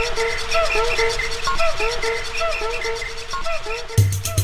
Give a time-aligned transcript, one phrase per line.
[0.00, 0.18] Thank
[4.28, 4.37] you.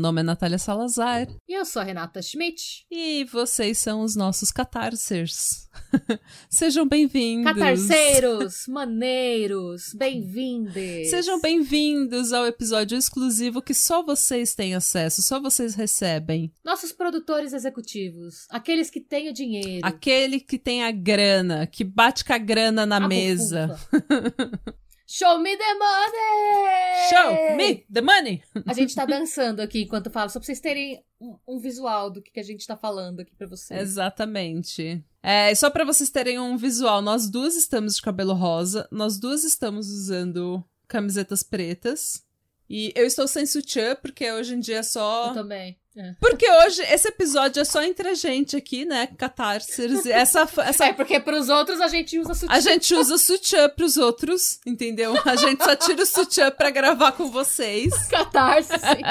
[0.00, 1.28] Nome é Natália Salazar.
[1.48, 2.86] E eu sou a Renata Schmidt.
[2.90, 5.68] E vocês são os nossos catarsers.
[6.48, 7.52] Sejam bem-vindos.
[7.52, 11.10] Catarceiros, maneiros, bem-vindos.
[11.10, 16.52] Sejam bem-vindos ao episódio exclusivo que só vocês têm acesso, só vocês recebem.
[16.64, 19.86] Nossos produtores executivos, aqueles que têm o dinheiro.
[19.86, 23.78] Aquele que tem a grana, que bate com a grana na a mesa.
[25.12, 27.08] Show me the money!
[27.10, 28.42] Show me the money!
[28.64, 32.22] A gente tá dançando aqui enquanto fala, só pra vocês terem um, um visual do
[32.22, 33.80] que, que a gente tá falando aqui pra vocês.
[33.80, 35.04] Exatamente.
[35.20, 39.42] É, só para vocês terem um visual, nós duas estamos de cabelo rosa, nós duas
[39.42, 42.24] estamos usando camisetas pretas.
[42.68, 45.30] E eu estou sem sutiã, porque hoje em dia é só.
[45.30, 45.76] Eu também.
[45.96, 46.14] É.
[46.20, 49.08] Porque hoje, esse episódio é só entre a gente aqui, né?
[49.18, 50.06] Catarses.
[50.06, 50.86] Essa, essa...
[50.90, 52.54] É, porque pros outros a gente usa sutiã.
[52.54, 55.14] A gente usa sutiã pros outros, entendeu?
[55.24, 57.92] A gente só tira o sutiã pra gravar com vocês.
[58.08, 59.02] Catarse, sim.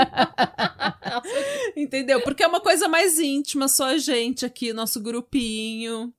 [1.76, 2.22] entendeu?
[2.22, 6.14] Porque é uma coisa mais íntima, só a gente aqui, nosso grupinho.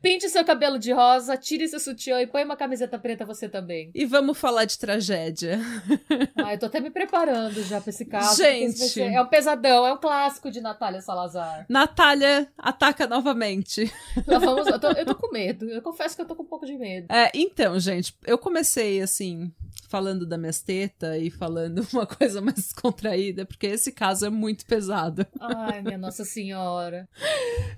[0.00, 3.90] Pinte seu cabelo de rosa, tire seu sutiã e põe uma camiseta preta você também.
[3.94, 5.58] E vamos falar de tragédia.
[6.36, 8.36] Ah, eu tô até me preparando já pra esse caso.
[8.36, 9.00] Gente.
[9.00, 11.66] É um pesadão, é um clássico de Natália Salazar.
[11.68, 13.90] Natália ataca novamente.
[14.26, 15.68] Vamos, eu, tô, eu tô com medo.
[15.68, 17.06] Eu confesso que eu tô com um pouco de medo.
[17.10, 19.50] É, então, gente, eu comecei assim,
[19.88, 24.66] falando da minha teta e falando uma coisa mais contraída, porque esse caso é muito
[24.66, 25.26] pesado.
[25.40, 27.08] Ai, minha Nossa Senhora.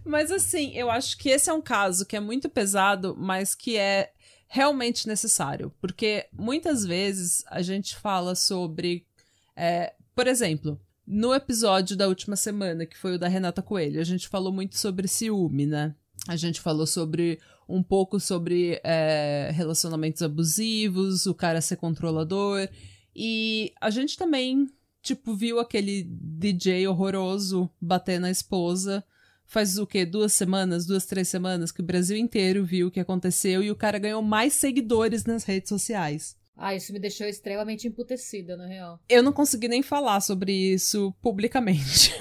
[0.04, 3.76] Mas assim, eu acho que esse é um caso que é muito pesado, mas que
[3.76, 4.12] é
[4.48, 5.72] realmente necessário.
[5.80, 9.06] Porque muitas vezes a gente fala sobre.
[9.54, 14.04] É, por exemplo, no episódio da última semana, que foi o da Renata Coelho, a
[14.04, 15.94] gente falou muito sobre ciúme, né?
[16.26, 17.38] A gente falou sobre
[17.68, 22.68] um pouco sobre é, relacionamentos abusivos, o cara ser controlador.
[23.14, 24.66] E a gente também,
[25.02, 29.04] tipo, viu aquele DJ horroroso bater na esposa.
[29.44, 30.06] Faz o quê?
[30.06, 33.76] Duas semanas, duas, três semanas que o Brasil inteiro viu o que aconteceu e o
[33.76, 36.36] cara ganhou mais seguidores nas redes sociais.
[36.56, 39.00] Ah, isso me deixou extremamente emputecida, na real.
[39.08, 42.12] Eu não consegui nem falar sobre isso publicamente.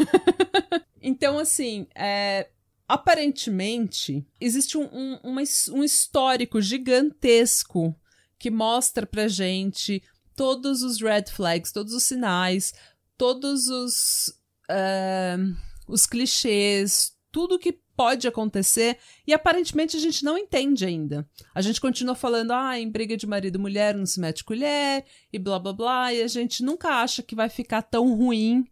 [1.01, 2.47] então, assim, é,
[2.87, 7.95] aparentemente, existe um, um, uma, um histórico gigantesco
[8.39, 10.01] que mostra pra gente
[10.35, 12.73] todos os red flags, todos os sinais,
[13.17, 14.29] todos os,
[14.69, 15.55] uh,
[15.87, 21.27] os clichês, tudo que pode acontecer e aparentemente a gente não entende ainda.
[21.53, 25.03] A gente continua falando, ah, em briga de marido e mulher não se mete colher
[25.33, 28.67] e blá blá blá, e a gente nunca acha que vai ficar tão ruim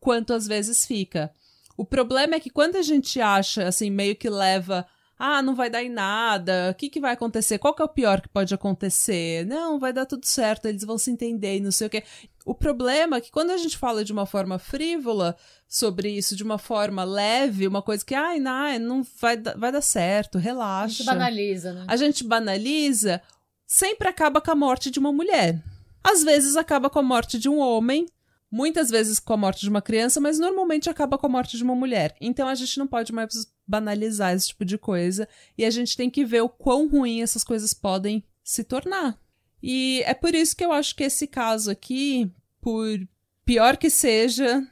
[0.00, 1.32] quanto às vezes fica.
[1.76, 4.86] O problema é que quando a gente acha, assim, meio que leva.
[5.16, 6.70] Ah, não vai dar em nada.
[6.72, 7.58] O que, que vai acontecer?
[7.58, 9.46] Qual que é o pior que pode acontecer?
[9.46, 12.02] Não, vai dar tudo certo, eles vão se entender e não sei o quê.
[12.44, 15.36] O problema é que quando a gente fala de uma forma frívola
[15.68, 19.80] sobre isso, de uma forma leve, uma coisa que, ai, não, não vai, vai dar
[19.80, 20.86] certo, relaxa.
[20.86, 21.84] A gente banaliza, né?
[21.86, 23.22] A gente banaliza,
[23.66, 25.62] sempre acaba com a morte de uma mulher.
[26.02, 28.06] Às vezes acaba com a morte de um homem,
[28.54, 31.64] muitas vezes com a morte de uma criança, mas normalmente acaba com a morte de
[31.64, 32.14] uma mulher.
[32.20, 35.28] Então a gente não pode mais banalizar esse tipo de coisa
[35.58, 39.18] e a gente tem que ver o quão ruim essas coisas podem se tornar.
[39.60, 42.96] E é por isso que eu acho que esse caso aqui, por
[43.44, 44.64] pior que seja,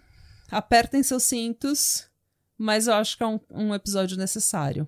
[0.48, 2.06] apertem seus cintos,
[2.56, 4.87] mas eu acho que é um, um episódio necessário.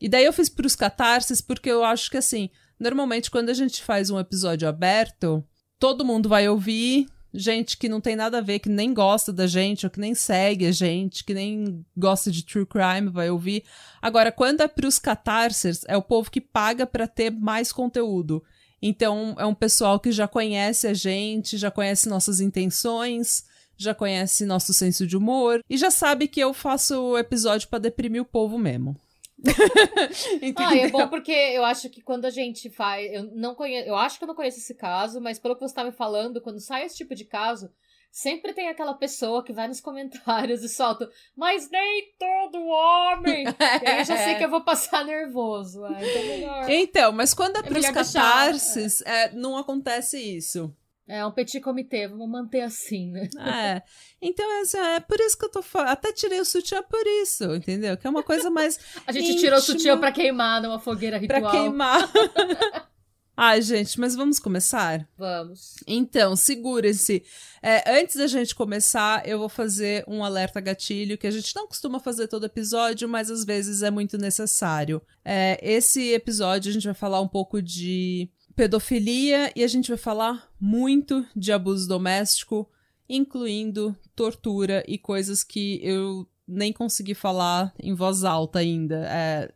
[0.00, 3.84] E daí eu fiz pros catarses porque eu acho que assim, normalmente quando a gente
[3.84, 5.44] faz um episódio aberto,
[5.78, 9.46] todo mundo vai ouvir gente que não tem nada a ver, que nem gosta da
[9.46, 13.64] gente, ou que nem segue a gente, que nem gosta de true crime, vai ouvir.
[14.00, 18.42] Agora, quando é pros catarses, é o povo que paga para ter mais conteúdo.
[18.82, 23.44] Então, é um pessoal que já conhece a gente, já conhece nossas intenções,
[23.76, 27.78] já conhece nosso senso de humor e já sabe que eu faço o episódio para
[27.78, 28.96] deprimir o povo mesmo.
[30.56, 33.12] ah, é bom porque eu acho que quando a gente faz.
[33.12, 33.88] Eu não conheço.
[33.88, 36.40] Eu acho que eu não conheço esse caso, mas pelo que você tá me falando,
[36.40, 37.70] quando sai esse tipo de caso,
[38.10, 43.44] sempre tem aquela pessoa que vai nos comentários e solta, mas nem todo homem!
[43.46, 45.84] eu já sei que eu vou passar nervoso.
[45.84, 46.70] Ah, então, melhor.
[46.70, 50.74] então, mas quando é, é pros catarses, é, não acontece isso.
[51.10, 53.28] É um petit comitê, vamos manter assim, né?
[53.40, 53.82] É.
[54.22, 55.88] Então, assim, é por isso que eu tô falando.
[55.88, 57.96] Até tirei o sutiã por isso, entendeu?
[57.96, 58.78] Que é uma coisa mais.
[59.04, 59.40] A gente íntima.
[59.40, 61.40] tirou o sutiã pra queimar numa fogueira ritual.
[61.40, 62.08] Pra queimar.
[63.36, 65.08] Ai, gente, mas vamos começar?
[65.16, 65.76] Vamos.
[65.84, 67.24] Então, segurem-se.
[67.60, 71.66] É, antes da gente começar, eu vou fazer um alerta gatilho, que a gente não
[71.66, 75.02] costuma fazer todo episódio, mas às vezes é muito necessário.
[75.24, 79.98] É, esse episódio a gente vai falar um pouco de pedofilia e a gente vai
[79.98, 82.68] falar muito de abuso doméstico,
[83.08, 89.06] incluindo tortura e coisas que eu nem consegui falar em voz alta ainda.
[89.08, 89.52] É,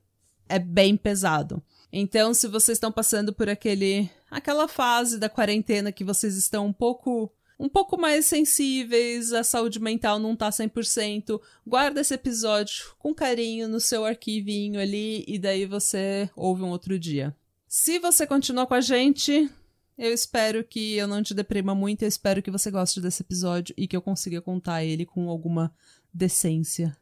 [0.48, 1.62] é bem pesado.
[1.92, 6.72] Então, se vocês estão passando por aquele aquela fase da quarentena que vocês estão um
[6.72, 13.14] pouco um pouco mais sensíveis, a saúde mental não tá 100%, guarda esse episódio com
[13.14, 17.34] carinho no seu arquivinho ali e daí você ouve um outro dia.
[17.76, 19.50] Se você continuar com a gente,
[19.98, 23.74] eu espero que eu não te deprima muito, eu espero que você goste desse episódio
[23.76, 25.74] e que eu consiga contar ele com alguma
[26.12, 26.96] decência.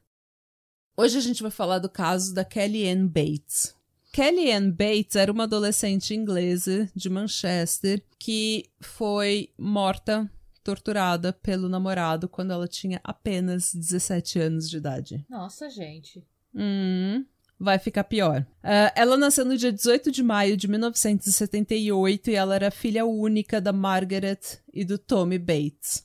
[0.96, 3.76] Hoje a gente vai falar do caso da Kelly Ann Bates.
[4.14, 10.26] Kellyanne Bates era uma adolescente inglesa de Manchester que foi morta,
[10.64, 15.26] torturada pelo namorado quando ela tinha apenas 17 anos de idade.
[15.28, 16.26] Nossa, gente.
[16.54, 17.26] Hum,
[17.62, 18.44] vai ficar pior.
[18.62, 23.60] Uh, ela nasceu no dia 18 de maio de 1978 e ela era filha única
[23.60, 24.40] da Margaret
[24.74, 26.04] e do Tommy Bates.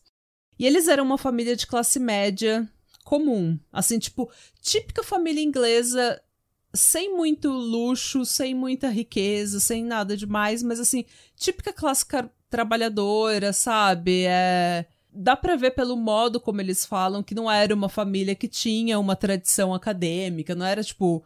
[0.59, 2.69] E eles eram uma família de classe média
[3.03, 3.59] comum.
[3.73, 4.31] Assim, tipo,
[4.61, 6.21] típica família inglesa
[6.73, 11.05] sem muito luxo, sem muita riqueza, sem nada demais, mas assim,
[11.35, 12.05] típica classe
[12.49, 14.25] trabalhadora, sabe?
[14.27, 14.85] É
[15.17, 18.99] dá para ver pelo modo como eles falam que não era uma família que tinha
[18.99, 21.25] uma tradição acadêmica, não era tipo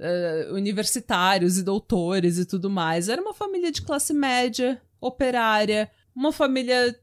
[0.00, 3.08] uh, universitários e doutores e tudo mais.
[3.08, 6.98] Era uma família de classe média, operária, uma família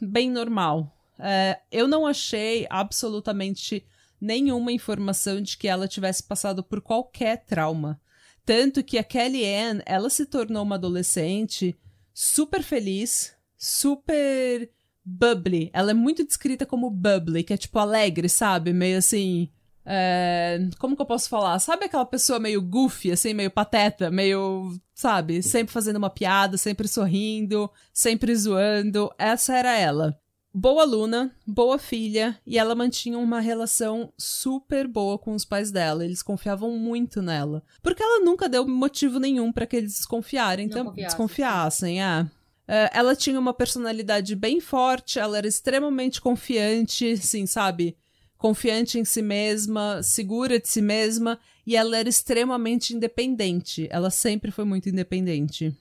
[0.00, 0.96] bem normal.
[1.18, 3.84] Uh, eu não achei absolutamente
[4.20, 8.00] nenhuma informação de que ela tivesse passado por qualquer trauma.
[8.44, 11.76] Tanto que a Kelly Ann, ela se tornou uma adolescente
[12.14, 14.70] super feliz, super
[15.04, 15.70] bubbly.
[15.72, 18.72] Ela é muito descrita como bubbly, que é tipo alegre, sabe?
[18.72, 19.50] Meio assim.
[19.86, 20.68] É...
[20.78, 21.58] Como que eu posso falar?
[21.60, 25.42] Sabe aquela pessoa meio goofy, assim, meio pateta, meio, sabe?
[25.42, 29.10] Sempre fazendo uma piada, sempre sorrindo, sempre zoando.
[29.18, 30.18] Essa era ela
[30.58, 36.02] boa aluna, boa filha, e ela mantinha uma relação super boa com os pais dela.
[36.02, 37.62] Eles confiavam muito nela.
[37.82, 42.22] Porque ela nunca deu motivo nenhum para que eles desconfiarem, então, desconfiassem, é.
[42.22, 47.94] Uh, ela tinha uma personalidade bem forte, ela era extremamente confiante, sim, sabe?
[48.38, 53.88] Confiante em si mesma, segura de si mesma, e ela era extremamente independente.
[53.90, 55.74] Ela sempre foi muito independente.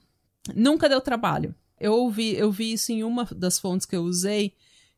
[0.55, 1.53] Nunca deu trabalho.
[1.79, 4.53] Eu ouvi, eu vi isso em uma das fontes que eu usei,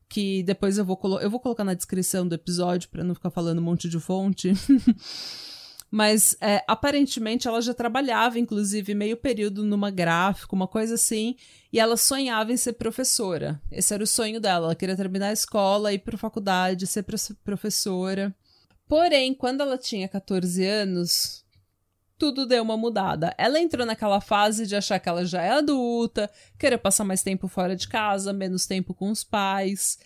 [0.07, 3.59] que depois eu vou, eu vou colocar na descrição do episódio para não ficar falando
[3.59, 4.54] um monte de fonte.
[5.89, 11.36] Mas é, aparentemente ela já trabalhava, inclusive, meio período numa gráfica, uma coisa assim,
[11.72, 13.62] e ela sonhava em ser professora.
[13.72, 14.68] Esse era o sonho dela.
[14.68, 17.06] Ela queria terminar a escola, ir para faculdade, ser
[17.44, 18.36] professora.
[18.88, 21.45] Porém, quando ela tinha 14 anos,
[22.18, 23.33] tudo deu uma mudada.
[23.38, 27.48] Ela entrou naquela fase de achar que ela já é adulta, querer passar mais tempo
[27.48, 30.00] fora de casa, menos tempo com os pais,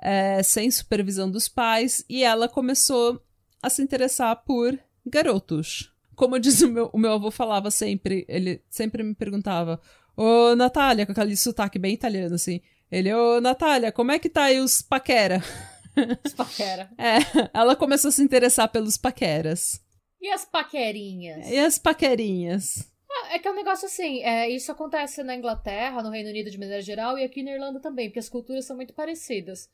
[0.00, 3.22] é, sem supervisão dos pais, e ela começou
[3.62, 5.92] a se interessar por garotos.
[6.14, 9.80] Como diz o meu, o meu avô falava sempre, ele sempre me perguntava:
[10.16, 12.60] Ô Natália, com aquele sotaque bem italiano assim.
[12.90, 15.42] Ele, ô Natália, como é que tá aí os paquera?
[16.24, 16.88] Os paquera.
[16.96, 17.18] é,
[17.52, 19.80] ela começou a se interessar pelos paqueras.
[20.20, 21.50] E as paquerinhas?
[21.50, 22.90] E as paquerinhas?
[23.10, 26.50] Ah, é que é um negócio assim, é, isso acontece na Inglaterra, no Reino Unido
[26.50, 29.68] de maneira geral, e aqui na Irlanda também, porque as culturas são muito parecidas.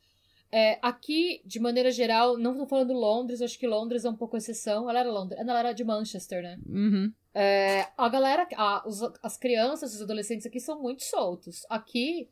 [0.50, 4.36] É, aqui, de maneira geral, não tô falando Londres, acho que Londres é um pouco
[4.36, 4.88] exceção.
[4.88, 6.58] Ela era Londres, ela era de Manchester, né?
[6.66, 7.12] Uhum.
[7.34, 11.66] É, a galera, a, os, as crianças, os adolescentes aqui são muito soltos.
[11.68, 12.30] Aqui,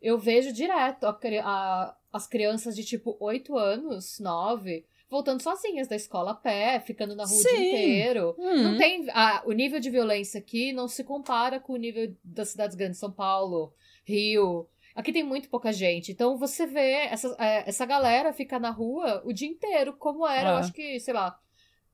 [0.00, 5.96] eu vejo direto a, a, as crianças de tipo 8 anos, 9, voltando sozinhas da
[5.96, 7.48] escola a pé, ficando na rua Sim.
[7.48, 8.36] o dia inteiro.
[8.38, 8.62] Hum.
[8.62, 9.08] Não tem.
[9.10, 12.98] A, o nível de violência aqui não se compara com o nível das cidades grandes,
[12.98, 13.72] São Paulo,
[14.04, 14.68] Rio.
[14.94, 16.12] Aqui tem muito pouca gente.
[16.12, 20.50] Então você vê essa, é, essa galera ficar na rua o dia inteiro, como era,
[20.50, 20.52] ah.
[20.52, 21.36] eu acho que, sei lá,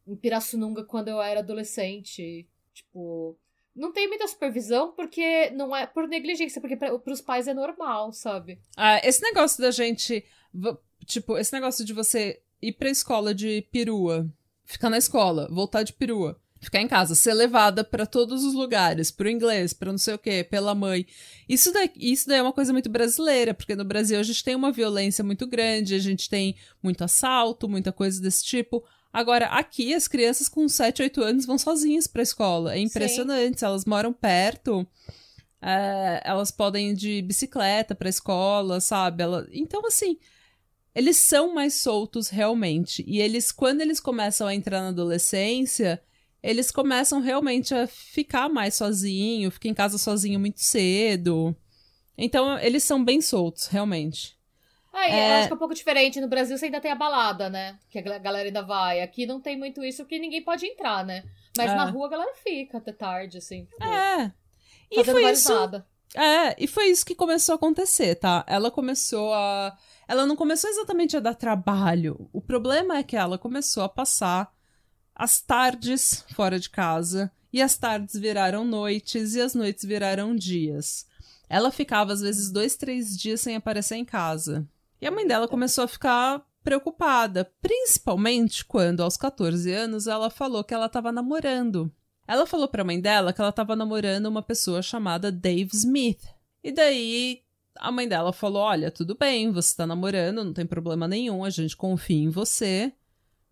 [0.07, 2.47] em Pirassununga quando eu era adolescente.
[2.75, 3.38] Tipo.
[3.75, 8.12] Não tem muita supervisão porque não é por negligência, porque para os pais é normal,
[8.12, 8.61] sabe?
[8.76, 10.25] Ah, esse negócio da gente.
[11.07, 14.28] Tipo, esse negócio de você ir pra escola de perua,
[14.64, 16.38] ficar na escola, voltar de perua.
[16.61, 20.19] Ficar em casa, ser levada para todos os lugares, pro inglês, para não sei o
[20.19, 21.07] quê, pela mãe.
[21.49, 24.55] Isso daí, isso daí é uma coisa muito brasileira, porque no Brasil a gente tem
[24.55, 28.85] uma violência muito grande, a gente tem muito assalto, muita coisa desse tipo.
[29.11, 32.75] Agora, aqui as crianças com 7, 8 anos vão sozinhas pra escola.
[32.75, 33.67] É impressionante, Sim.
[33.67, 34.87] elas moram perto.
[35.62, 39.23] É, elas podem ir de bicicleta pra escola, sabe?
[39.23, 39.49] Ela...
[39.50, 40.19] Então, assim,
[40.95, 43.05] eles são mais soltos realmente.
[43.07, 46.00] E eles, quando eles começam a entrar na adolescência,
[46.42, 51.54] eles começam realmente a ficar mais sozinho, ficar em casa sozinho muito cedo.
[52.16, 54.38] Então, eles são bem soltos, realmente.
[54.92, 55.30] Ah, é...
[55.30, 56.20] eu acho que é um pouco diferente.
[56.20, 57.78] No Brasil você ainda tem a balada, né?
[57.90, 59.00] Que a galera ainda vai.
[59.00, 61.25] Aqui não tem muito isso, porque ninguém pode entrar, né?
[61.56, 61.75] Mas é.
[61.75, 63.64] na rua a galera fica até tarde, assim.
[63.66, 64.32] Tipo, é.
[64.90, 65.54] E foi isso.
[65.54, 65.87] Nada.
[66.16, 68.44] É, e foi isso que começou a acontecer, tá?
[68.49, 69.76] Ela começou a.
[70.09, 72.28] Ela não começou exatamente a dar trabalho.
[72.32, 74.52] O problema é que ela começou a passar
[75.21, 77.31] as tardes fora de casa.
[77.53, 81.07] E as tardes viraram noites e as noites viraram dias.
[81.47, 84.67] Ela ficava, às vezes, dois, três dias sem aparecer em casa.
[84.99, 90.65] E a mãe dela começou a ficar preocupada, principalmente quando, aos 14 anos, ela falou
[90.65, 91.93] que ela estava namorando.
[92.27, 96.25] Ela falou para a mãe dela que ela estava namorando uma pessoa chamada Dave Smith.
[96.65, 97.43] E daí
[97.77, 101.50] a mãe dela falou: Olha, tudo bem, você está namorando, não tem problema nenhum, a
[101.50, 102.95] gente confia em você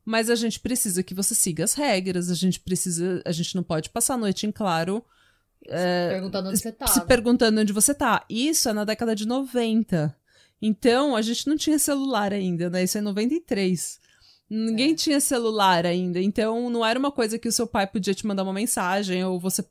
[0.09, 3.63] mas a gente precisa que você siga as regras, a gente precisa, a gente não
[3.63, 5.05] pode passar a noite em claro
[5.67, 6.87] é, perguntando onde você tá.
[6.87, 8.25] Se perguntando onde você tá.
[8.27, 10.17] Isso é na década de 90.
[10.63, 12.85] Então, a gente não tinha celular ainda, né?
[12.85, 14.01] Isso é 93.
[14.49, 14.95] Ninguém é.
[14.95, 16.19] tinha celular ainda.
[16.23, 19.39] Então, não era uma coisa que o seu pai podia te mandar uma mensagem ou
[19.39, 19.63] você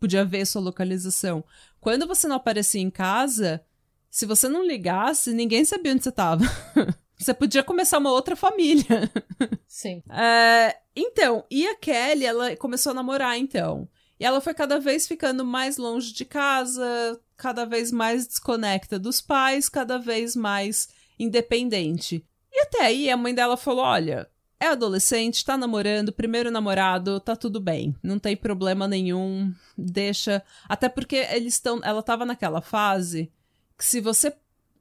[0.00, 1.44] podia ver sua localização.
[1.80, 3.62] Quando você não aparecia em casa,
[4.10, 6.42] se você não ligasse, ninguém sabia onde você tava.
[7.18, 9.10] Você podia começar uma outra família.
[9.66, 10.02] Sim.
[10.10, 13.88] É, então, e a Kelly, ela começou a namorar, então.
[14.20, 19.20] E ela foi cada vez ficando mais longe de casa, cada vez mais desconecta dos
[19.20, 22.24] pais, cada vez mais independente.
[22.52, 24.28] E até aí a mãe dela falou: olha,
[24.60, 30.42] é adolescente, tá namorando, primeiro namorado, tá tudo bem, não tem problema nenhum, deixa.
[30.68, 31.80] Até porque eles estão.
[31.84, 33.30] Ela tava naquela fase
[33.76, 34.34] que se você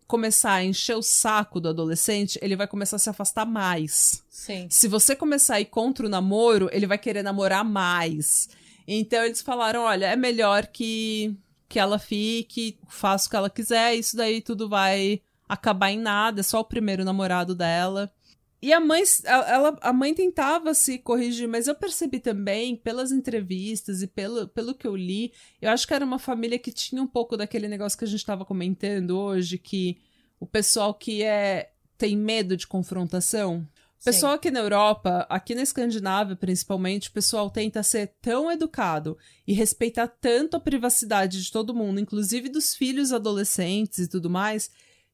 [0.07, 4.23] começar a encher o saco do adolescente, ele vai começar a se afastar mais.
[4.29, 4.67] Sim.
[4.69, 8.49] Se você começar a ir contra o namoro, ele vai querer namorar mais.
[8.87, 11.35] Então eles falaram: olha, é melhor que,
[11.67, 16.39] que ela fique, faça o que ela quiser, isso daí tudo vai acabar em nada,
[16.39, 18.11] é só o primeiro namorado dela.
[18.59, 24.01] E a mãe, ela, a mãe tentava se corrigir, mas eu percebi também, pelas entrevistas
[24.01, 27.07] e pelo, pelo que eu li, eu acho que era uma família que tinha um
[27.07, 29.99] pouco daquele negócio que a gente estava comentando hoje, que
[30.39, 33.67] o pessoal que é tem medo de confrontação.
[33.99, 39.17] O pessoal aqui na Europa, aqui na Escandinávia principalmente, o pessoal tenta ser tão educado
[39.45, 44.69] e respeitar tanto a privacidade de todo mundo, inclusive dos filhos adolescentes e tudo mais,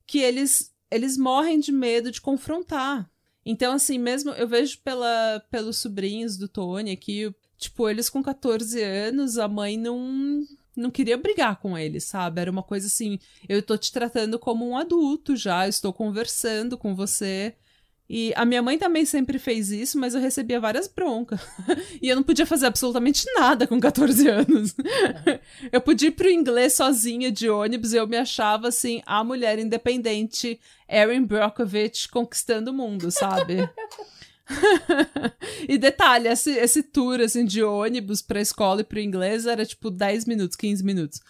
[0.06, 3.10] que eles eles morrem de medo de confrontar.
[3.46, 8.82] Então, assim, mesmo eu vejo pela, pelos sobrinhos do Tony aqui, tipo, eles com 14
[8.82, 10.46] anos, a mãe não
[10.76, 12.42] não queria brigar com eles, sabe?
[12.42, 16.96] Era uma coisa assim, eu tô te tratando como um adulto já, estou conversando com
[16.96, 17.56] você.
[18.10, 21.40] E a minha mãe também sempre fez isso, mas eu recebia várias broncas.
[22.02, 24.76] e eu não podia fazer absolutamente nada com 14 anos.
[25.72, 29.58] eu podia ir pro inglês sozinha de ônibus e eu me achava assim, a mulher
[29.58, 33.70] independente, Erin Brockovich conquistando o mundo, sabe?
[35.68, 39.90] e detalhe, esse, esse tour assim, de ônibus pra escola e pro inglês era tipo
[39.90, 41.22] 10 minutos, 15 minutos.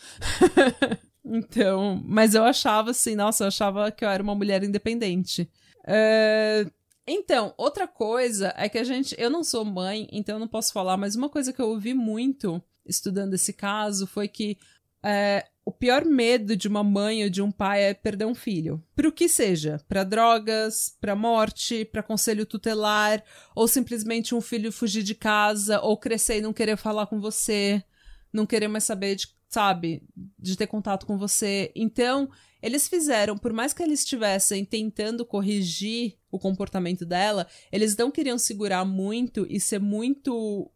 [1.23, 5.47] então, mas eu achava assim, nossa, eu achava que eu era uma mulher independente.
[5.85, 6.65] É,
[7.07, 9.15] então, outra coisa é que a gente.
[9.17, 11.93] Eu não sou mãe, então eu não posso falar, mas uma coisa que eu ouvi
[11.93, 14.57] muito estudando esse caso foi que
[15.03, 18.81] é, o pior medo de uma mãe ou de um pai é perder um filho.
[18.95, 23.23] Para o que seja, para drogas, para morte, para conselho tutelar,
[23.55, 27.83] ou simplesmente um filho fugir de casa, ou crescer e não querer falar com você,
[28.31, 30.01] não querer mais saber de, sabe,
[30.39, 31.71] de ter contato com você.
[31.75, 32.27] Então,
[32.61, 38.37] eles fizeram, por mais que eles estivessem tentando corrigir o comportamento dela, eles não queriam
[38.37, 40.71] segurar muito e ser muito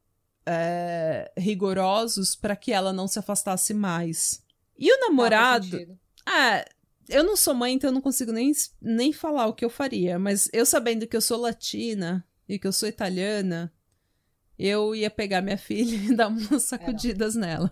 [0.45, 4.43] é, rigorosos para que ela não se afastasse mais.
[4.77, 5.97] E o namorado.
[6.23, 6.63] Ah,
[7.09, 10.19] eu não sou mãe, então eu não consigo nem, nem falar o que eu faria.
[10.19, 13.73] Mas eu sabendo que eu sou latina e que eu sou italiana,
[14.57, 17.71] eu ia pegar minha filha e dar umas sacudidas é, nela.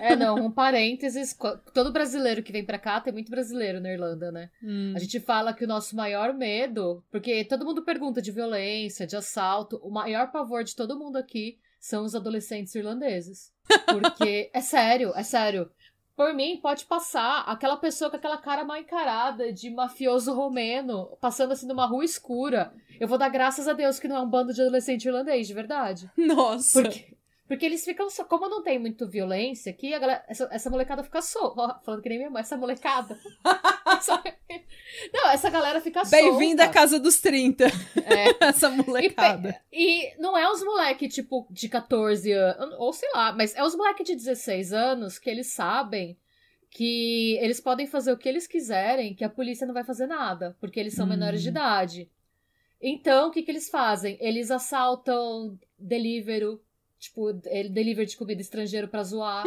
[0.00, 1.36] É, não, um parênteses.
[1.72, 4.50] Todo brasileiro que vem pra cá, tem muito brasileiro na Irlanda, né?
[4.62, 4.92] Hum.
[4.96, 9.16] A gente fala que o nosso maior medo, porque todo mundo pergunta de violência, de
[9.16, 13.52] assalto, o maior pavor de todo mundo aqui são os adolescentes irlandeses.
[13.86, 15.70] Porque, é sério, é sério.
[16.16, 21.52] Por mim, pode passar aquela pessoa com aquela cara mal encarada de mafioso romeno, passando
[21.52, 22.72] assim numa rua escura.
[22.98, 25.52] Eu vou dar graças a Deus que não é um bando de adolescente irlandês, de
[25.52, 26.10] verdade.
[26.16, 26.82] Nossa.
[26.82, 27.15] Porque,
[27.48, 28.24] porque eles ficam só.
[28.24, 31.80] Como não tem muito violência aqui, a galera, essa, essa molecada fica solta.
[31.84, 33.18] Falando que nem minha mãe, essa molecada.
[35.12, 36.16] não, essa galera fica solta.
[36.16, 37.66] Bem-vinda à casa dos 30.
[37.66, 38.44] É.
[38.44, 39.60] essa molecada.
[39.72, 43.62] E, e, não é os moleques, tipo, de 14 anos, ou sei lá, mas é
[43.62, 46.18] os moleques de 16 anos que eles sabem
[46.68, 50.56] que eles podem fazer o que eles quiserem, que a polícia não vai fazer nada,
[50.60, 51.10] porque eles são hum.
[51.10, 52.10] menores de idade.
[52.80, 54.18] Então, o que, que eles fazem?
[54.20, 56.60] Eles assaltam Deliveroo,
[56.98, 59.44] tipo, delivery de comida estrangeiro pra zoar.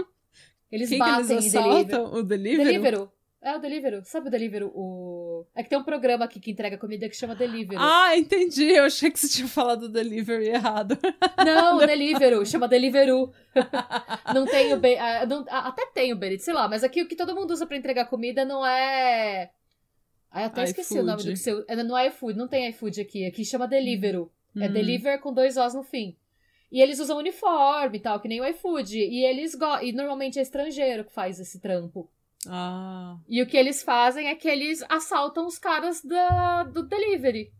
[0.71, 2.13] Eles Quem batem que eles assaltam?
[2.13, 2.65] O Deliveroo?
[2.65, 3.11] Deliveroo.
[3.41, 4.03] É o Deliveroo.
[4.03, 4.71] Sabe o Deliveroo?
[4.75, 5.45] O...
[5.55, 7.81] É que tem um programa aqui que entrega comida que chama Deliveroo.
[7.81, 8.65] Ah, entendi.
[8.65, 10.97] Eu achei que você tinha falado Delivery errado.
[11.37, 12.45] Não, o Deliveroo.
[12.45, 13.31] Chama Deliveroo.
[14.35, 14.77] não tem o...
[14.77, 14.97] Be...
[15.27, 15.45] Não...
[15.49, 16.67] Até tem o Berit, sei lá.
[16.67, 19.51] Mas aqui o que todo mundo usa pra entregar comida não é...
[20.29, 21.63] Ah, eu até esqueci o nome do seu...
[21.67, 23.25] É, não é iFood, não tem iFood aqui.
[23.25, 24.29] Aqui chama Deliveroo.
[24.53, 24.63] É hum.
[24.63, 26.15] É Deliver com dois Os no fim.
[26.71, 28.97] E eles usam uniforme e tal, que nem o iFood.
[28.97, 29.79] E eles go...
[29.81, 32.09] E normalmente é estrangeiro que faz esse trampo.
[32.47, 33.17] Ah.
[33.27, 37.51] E o que eles fazem é que eles assaltam os caras da, do delivery.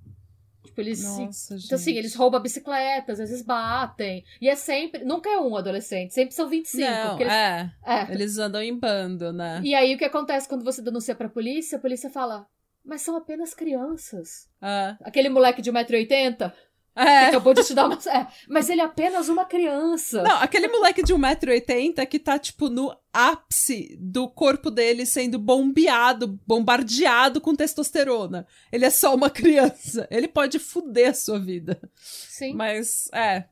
[0.64, 1.04] Tipo, eles.
[1.04, 4.24] Nossa, Então, assim, eles roubam bicicletas, às vezes batem.
[4.40, 5.04] E é sempre.
[5.04, 6.90] Nunca é um adolescente, sempre são 25.
[6.90, 8.12] Não, eles, é, é.
[8.12, 9.62] Eles andam em bando, né?
[9.64, 11.78] E aí o que acontece quando você denuncia pra polícia?
[11.78, 12.46] A polícia fala.
[12.84, 14.48] Mas são apenas crianças.
[14.62, 14.96] É.
[15.02, 16.52] Aquele moleque de 1,80m.
[17.00, 17.28] É.
[17.28, 17.98] Acabou de te dar uma.
[18.10, 20.24] É, mas ele é apenas uma criança.
[20.24, 26.40] Não, aquele moleque de 1,80m que tá, tipo, no ápice do corpo dele sendo bombeado,
[26.46, 28.48] bombardeado com testosterona.
[28.72, 30.08] Ele é só uma criança.
[30.10, 31.80] Ele pode fuder a sua vida.
[31.96, 32.54] Sim.
[32.54, 33.46] Mas, é.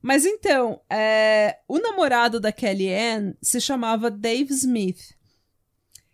[0.00, 5.14] Mas então, é, o namorado da Kelly Ann se chamava Dave Smith.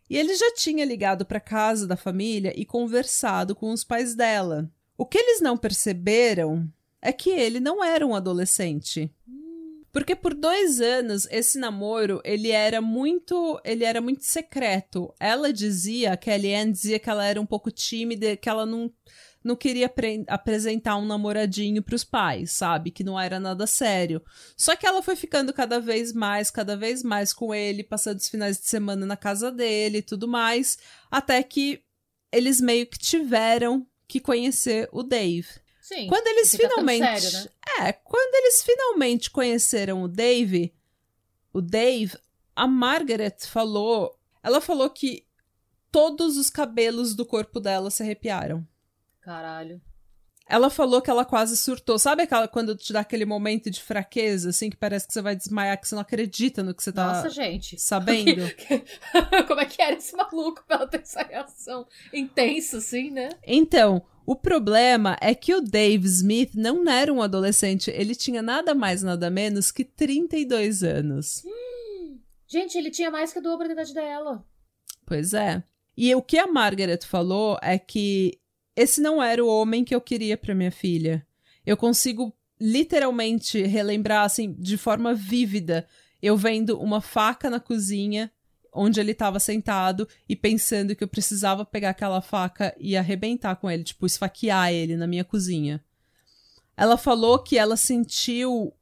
[0.08, 4.70] E ele já tinha ligado para casa da família e conversado com os pais dela.
[4.98, 6.68] O que eles não perceberam
[7.00, 9.08] é que ele não era um adolescente.
[9.92, 15.14] Porque por dois anos esse namoro ele era muito ele era muito secreto.
[15.20, 18.92] Ela dizia, a Kelly Ann dizia que ela era um pouco tímida, que ela não
[19.42, 19.90] não queria
[20.26, 22.90] apresentar um namoradinho para os pais, sabe?
[22.90, 24.20] Que não era nada sério.
[24.56, 28.28] Só que ela foi ficando cada vez mais, cada vez mais com ele, passando os
[28.28, 30.76] finais de semana na casa dele e tudo mais,
[31.08, 31.80] até que
[32.32, 35.48] eles meio que tiveram que conhecer o Dave.
[35.80, 36.06] Sim.
[36.08, 37.20] Quando eles finalmente.
[37.20, 37.86] Sério, né?
[37.86, 40.74] É, quando eles finalmente conheceram o Dave,
[41.52, 42.16] o Dave,
[42.56, 44.18] a Margaret falou.
[44.42, 45.26] Ela falou que
[45.90, 48.66] todos os cabelos do corpo dela se arrepiaram.
[49.20, 49.80] Caralho.
[50.48, 51.98] Ela falou que ela quase surtou.
[51.98, 55.36] Sabe aquela quando te dá aquele momento de fraqueza, assim, que parece que você vai
[55.36, 57.78] desmaiar, que você não acredita no que você tá Nossa, gente.
[57.78, 58.42] sabendo?
[59.46, 63.30] Como é que era esse maluco pra ela ter essa reação intensa, assim, né?
[63.46, 68.74] Então, o problema é que o Dave Smith não era um adolescente, ele tinha nada
[68.74, 71.42] mais, nada menos que 32 anos.
[71.44, 74.44] Hum, gente, ele tinha mais que a dobro da idade dela.
[75.06, 75.62] Pois é.
[75.96, 78.38] E o que a Margaret falou é que
[78.80, 81.26] esse não era o homem que eu queria para minha filha.
[81.66, 85.86] Eu consigo literalmente relembrar assim de forma vívida
[86.22, 88.30] eu vendo uma faca na cozinha
[88.72, 93.70] onde ele estava sentado e pensando que eu precisava pegar aquela faca e arrebentar com
[93.70, 95.82] ele, tipo esfaquear ele na minha cozinha.
[96.76, 98.72] Ela falou que ela sentiu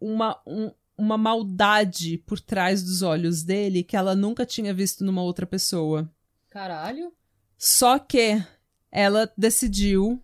[0.00, 5.22] uma, um, uma maldade por trás dos olhos dele que ela nunca tinha visto numa
[5.22, 6.10] outra pessoa.
[6.50, 7.12] Caralho.
[7.56, 8.42] Só que
[8.90, 10.22] ela decidiu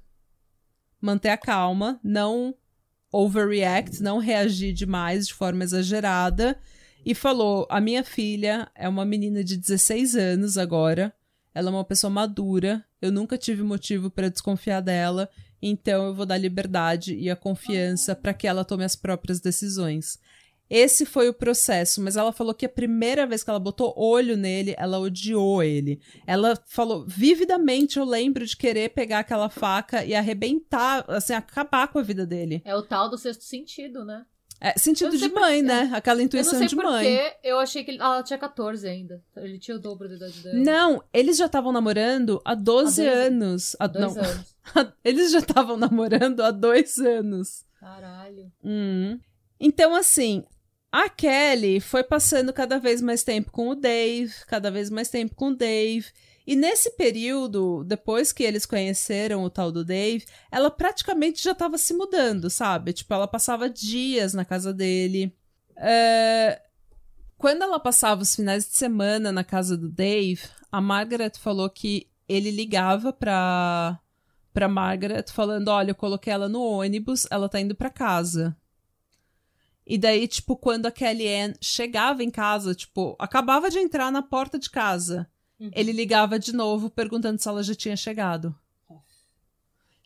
[1.00, 2.54] manter a calma, não
[3.12, 6.58] overreact, não reagir demais de forma exagerada
[7.04, 11.14] e falou: "A minha filha é uma menina de 16 anos agora,
[11.54, 15.28] ela é uma pessoa madura, eu nunca tive motivo para desconfiar dela,
[15.62, 20.18] então eu vou dar liberdade e a confiança para que ela tome as próprias decisões."
[20.74, 24.36] Esse foi o processo, mas ela falou que a primeira vez que ela botou olho
[24.36, 26.00] nele, ela odiou ele.
[26.26, 32.00] Ela falou, vividamente eu lembro de querer pegar aquela faca e arrebentar, assim, acabar com
[32.00, 32.60] a vida dele.
[32.64, 34.26] É o tal do sexto sentido, né?
[34.60, 35.92] É, sentido de mãe, né?
[35.94, 37.04] Aquela intuição de mãe.
[37.04, 39.22] Porque eu achei que ele, ela tinha 14 ainda.
[39.36, 40.56] Ele tinha o dobro da idade dela.
[40.56, 43.76] Não, eles já estavam namorando há 12 há dois, anos.
[43.78, 44.56] Há, dois não, anos.
[45.04, 47.64] eles já estavam namorando há dois anos.
[47.78, 48.50] Caralho.
[48.64, 49.20] Hum.
[49.60, 50.44] Então, assim,
[50.94, 55.34] a Kelly foi passando cada vez mais tempo com o Dave, cada vez mais tempo
[55.34, 56.06] com o Dave.
[56.46, 61.76] E nesse período, depois que eles conheceram o tal do Dave, ela praticamente já estava
[61.78, 62.92] se mudando, sabe?
[62.92, 65.36] Tipo, ela passava dias na casa dele.
[65.76, 66.62] É...
[67.36, 72.08] Quando ela passava os finais de semana na casa do Dave, a Margaret falou que
[72.28, 73.98] ele ligava pra,
[74.52, 78.56] pra Margaret falando: Olha, eu coloquei ela no ônibus, ela tá indo pra casa.
[79.86, 84.58] E daí, tipo, quando a Kellyanne chegava em casa, tipo, acabava de entrar na porta
[84.58, 85.28] de casa,
[85.60, 85.70] uhum.
[85.74, 88.54] ele ligava de novo perguntando se ela já tinha chegado.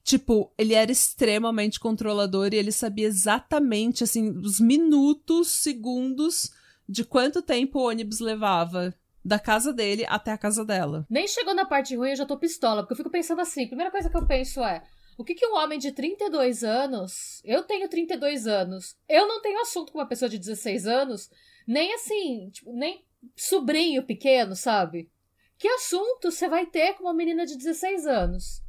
[0.02, 6.50] Tipo, ele era extremamente controlador e ele sabia exatamente, assim, os minutos, segundos
[6.88, 11.06] de quanto tempo o ônibus levava da casa dele até a casa dela.
[11.10, 13.68] Nem chegou na parte ruim, eu já tô pistola, porque eu fico pensando assim, a
[13.68, 14.82] primeira coisa que eu penso é,
[15.18, 17.42] o que, que um homem de 32 anos.
[17.44, 18.96] Eu tenho 32 anos.
[19.09, 21.28] Eu não tenho assunto com uma pessoa de 16 anos,
[21.66, 23.04] nem assim, tipo, nem
[23.35, 25.11] sobrinho pequeno, sabe?
[25.59, 28.62] Que assunto você vai ter com uma menina de 16 anos?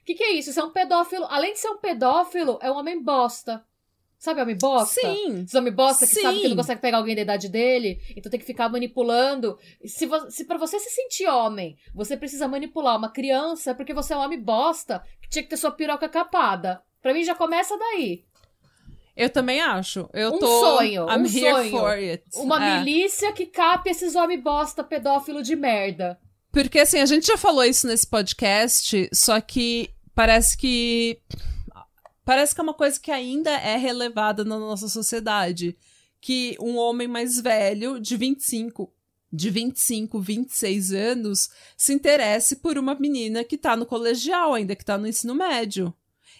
[0.00, 0.50] O que, que é isso?
[0.50, 1.24] Isso é um pedófilo.
[1.24, 3.66] Além de ser um pedófilo, é um homem bosta.
[4.18, 5.00] Sabe homem bosta?
[5.00, 5.44] Sim.
[5.44, 6.22] Esse homem bosta que Sim.
[6.22, 9.56] sabe que não consegue pegar alguém da idade dele, então tem que ficar manipulando.
[9.84, 14.12] Se, vo se para você se sentir homem, você precisa manipular uma criança porque você
[14.12, 16.82] é um homem bosta que tinha que ter sua piroca capada.
[17.00, 18.24] Pra mim já começa daí.
[19.16, 20.10] Eu também acho.
[20.12, 20.60] Eu um tô.
[20.60, 21.06] sonho.
[21.08, 21.70] I'm um here sonho.
[21.70, 22.24] for it.
[22.34, 22.78] Uma é.
[22.78, 26.18] milícia que cape esses homens bosta pedófilo de merda.
[26.50, 31.20] Porque assim, a gente já falou isso nesse podcast, só que parece que
[32.28, 35.74] Parece que é uma coisa que ainda é relevada na nossa sociedade.
[36.20, 38.92] Que um homem mais velho, de 25,
[39.32, 44.84] de 25, 26 anos, se interesse por uma menina que tá no colegial ainda, que
[44.84, 45.90] tá no ensino médio.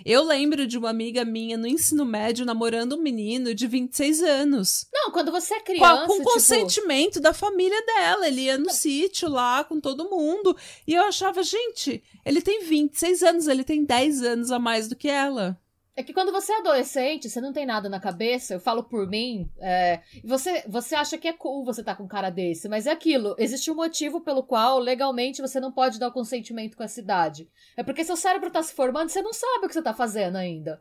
[0.04, 4.86] Eu lembro de uma amiga minha no ensino médio namorando um menino de 26 anos.
[4.92, 6.02] Não, quando você é criança.
[6.02, 6.32] Com, com tipo...
[6.34, 8.28] consentimento da família dela.
[8.28, 10.54] Ele ia no sítio lá com todo mundo.
[10.86, 14.94] E eu achava, gente, ele tem 26 anos, ele tem 10 anos a mais do
[14.94, 15.58] que ela.
[15.98, 19.08] É que quando você é adolescente, você não tem nada na cabeça, eu falo por
[19.08, 22.86] mim, é, você, você acha que é cool você tá com um cara desse, mas
[22.86, 26.84] é aquilo, existe um motivo pelo qual legalmente você não pode dar o consentimento com
[26.84, 27.50] essa idade.
[27.76, 30.36] É porque seu cérebro tá se formando você não sabe o que você tá fazendo
[30.36, 30.80] ainda.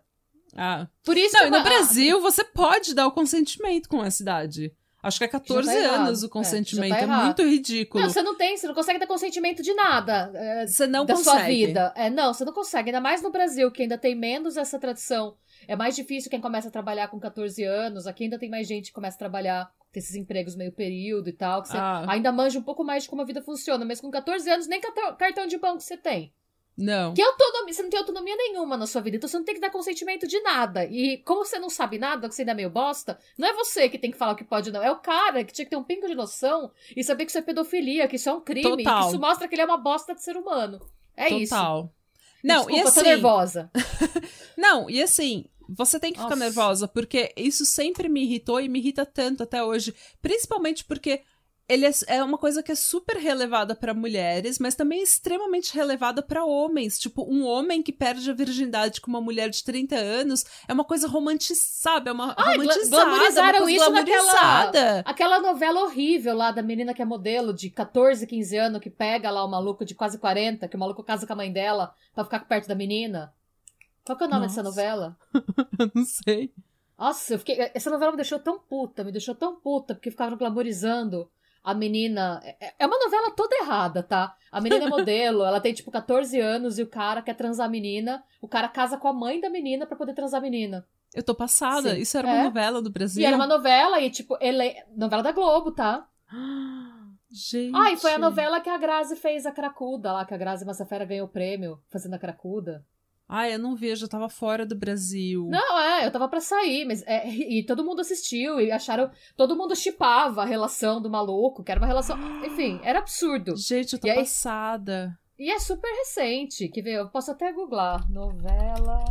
[0.55, 0.87] Ah.
[1.03, 4.71] Por isso não, e no Brasil você pode dar o consentimento com essa idade.
[5.07, 6.93] Acho que é 14 tá anos o é, consentimento.
[6.93, 8.03] É, tá é, muito ridículo.
[8.03, 10.29] Não, você não tem, você não consegue dar consentimento de nada.
[10.35, 11.37] É, você não da consegue.
[11.37, 11.93] sua vida.
[11.95, 12.89] É, não, você não consegue.
[12.89, 15.37] Ainda mais no Brasil, que ainda tem menos essa tradição.
[15.65, 18.05] É mais difícil quem começa a trabalhar com 14 anos.
[18.05, 21.33] Aqui ainda tem mais gente que começa a trabalhar, tem esses empregos meio período e
[21.33, 21.61] tal.
[21.61, 22.05] Que você ah.
[22.09, 23.85] ainda manja um pouco mais de como a vida funciona.
[23.85, 26.33] Mas com 14 anos, nem cartão de banco você tem.
[26.77, 27.13] Não.
[27.15, 29.61] Que autonomia, você não tem autonomia nenhuma na sua vida, então você não tem que
[29.61, 30.85] dar consentimento de nada.
[30.85, 33.89] E como você não sabe nada, que você ainda é meio bosta, não é você
[33.89, 35.75] que tem que falar o que pode não, é o cara que tinha que ter
[35.77, 38.83] um pingo de noção e saber que isso é pedofilia, que isso é um crime,
[38.83, 39.01] Total.
[39.01, 40.79] que isso mostra que ele é uma bosta de ser humano.
[41.15, 41.39] É Total.
[41.39, 41.55] isso.
[41.55, 41.93] Total.
[42.43, 42.99] Não, Desculpa, e assim...
[42.99, 43.71] tô nervosa.
[44.55, 46.43] não, e assim, você tem que ficar Nossa.
[46.43, 49.95] nervosa, porque isso sempre me irritou e me irrita tanto até hoje.
[50.21, 51.23] Principalmente porque
[51.69, 55.75] ele é, é, uma coisa que é super relevada para mulheres, mas também é extremamente
[55.75, 56.97] relevada para homens.
[56.97, 60.85] Tipo, um homem que perde a virgindade com uma mulher de 30 anos é uma
[60.85, 66.61] coisa romantizada, é uma Ai, romantizada, glamorizaram uma isso naquela aquela novela horrível lá da
[66.61, 70.17] menina que é modelo de 14, 15 anos que pega lá o maluco de quase
[70.17, 73.33] 40, que o maluco casa com a mãe dela para ficar perto da menina.
[74.05, 74.63] Qual que é o nome Nossa.
[74.63, 75.17] dessa novela?
[75.77, 76.53] Eu não sei.
[76.97, 80.35] Nossa, eu fiquei, essa novela me deixou tão puta, me deixou tão puta, porque ficavam
[80.35, 81.29] glamorizando
[81.67, 82.41] a menina.
[82.61, 84.33] É, é uma novela toda errada, tá?
[84.49, 87.69] A menina é modelo, ela tem tipo 14 anos e o cara quer transar a
[87.69, 88.23] menina.
[88.41, 90.87] O cara casa com a mãe da menina para poder transar a menina.
[91.13, 91.93] Eu tô passada.
[91.93, 91.99] Sim.
[91.99, 92.33] Isso era é.
[92.33, 93.21] uma novela do Brasil.
[93.21, 94.73] E era uma novela, e tipo, ele...
[94.95, 96.07] novela da Globo, tá?
[97.29, 97.75] Gente.
[97.75, 100.65] Ah, e foi a novela que a Grazi fez a Cracuda lá, que a Grazi
[100.65, 102.85] Massafera ganhou o prêmio fazendo a Cracuda.
[103.27, 105.47] Ah, eu não vejo, eu tava fora do Brasil.
[105.49, 109.55] Não, é, eu tava para sair, mas é, e todo mundo assistiu e acharam, todo
[109.55, 113.55] mundo chipava a relação do maluco, que era uma relação, enfim, era absurdo.
[113.57, 115.17] Gente, eu tô e passada.
[115.37, 119.03] Aí, e é super recente, que eu posso até googlar, novela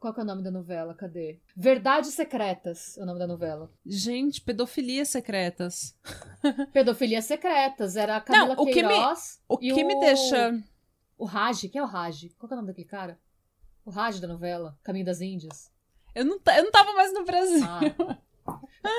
[0.00, 0.94] qual que é o nome da novela?
[0.94, 1.38] Cadê?
[1.54, 3.70] Verdades Secretas é o nome da novela.
[3.84, 5.94] Gente, Pedofilia Secretas.
[6.72, 7.96] Pedofilia Secretas.
[7.96, 9.42] Era a Camila Não, o Queiroz.
[9.46, 10.58] Que me, o que me deixa
[11.20, 12.30] o Raj, quem é o Raj?
[12.38, 13.20] Qual é o nome daquele cara?
[13.84, 15.70] O Raj da novela, Caminho das Índias.
[16.14, 17.62] Eu não, eu não tava mais no Brasil.
[17.62, 18.18] Ah.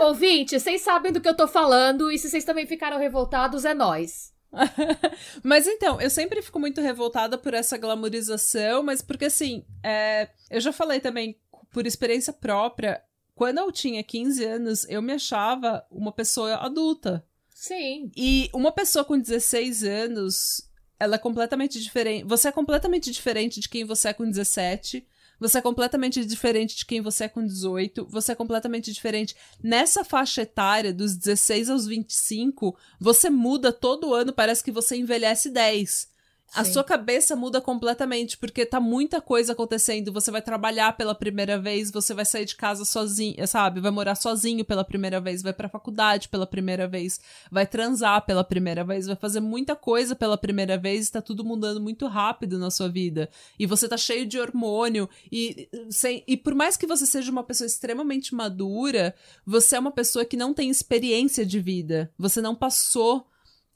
[0.06, 3.74] Ouvinte, vocês sabem do que eu tô falando e se vocês também ficaram revoltados, é
[3.74, 4.32] nós.
[5.44, 10.62] mas então, eu sempre fico muito revoltada por essa glamorização, mas porque assim, é, eu
[10.62, 11.40] já falei também
[11.72, 13.04] por experiência própria,
[13.34, 17.26] quando eu tinha 15 anos, eu me achava uma pessoa adulta.
[17.50, 18.12] Sim.
[18.16, 20.71] E uma pessoa com 16 anos,
[21.02, 22.24] ela é completamente diferente.
[22.26, 25.04] Você é completamente diferente de quem você é com 17.
[25.40, 28.06] Você é completamente diferente de quem você é com 18.
[28.06, 29.36] Você é completamente diferente.
[29.64, 35.50] Nessa faixa etária, dos 16 aos 25, você muda todo ano, parece que você envelhece
[35.50, 36.11] 10
[36.54, 40.12] a sua cabeça muda completamente, porque tá muita coisa acontecendo.
[40.12, 43.80] Você vai trabalhar pela primeira vez, você vai sair de casa sozinho, sabe?
[43.80, 48.44] Vai morar sozinho pela primeira vez, vai pra faculdade pela primeira vez, vai transar pela
[48.44, 52.58] primeira vez, vai fazer muita coisa pela primeira vez e tá tudo mudando muito rápido
[52.60, 53.30] na sua vida.
[53.58, 57.44] E você tá cheio de hormônio e sem, e por mais que você seja uma
[57.44, 62.12] pessoa extremamente madura, você é uma pessoa que não tem experiência de vida.
[62.18, 63.26] Você não passou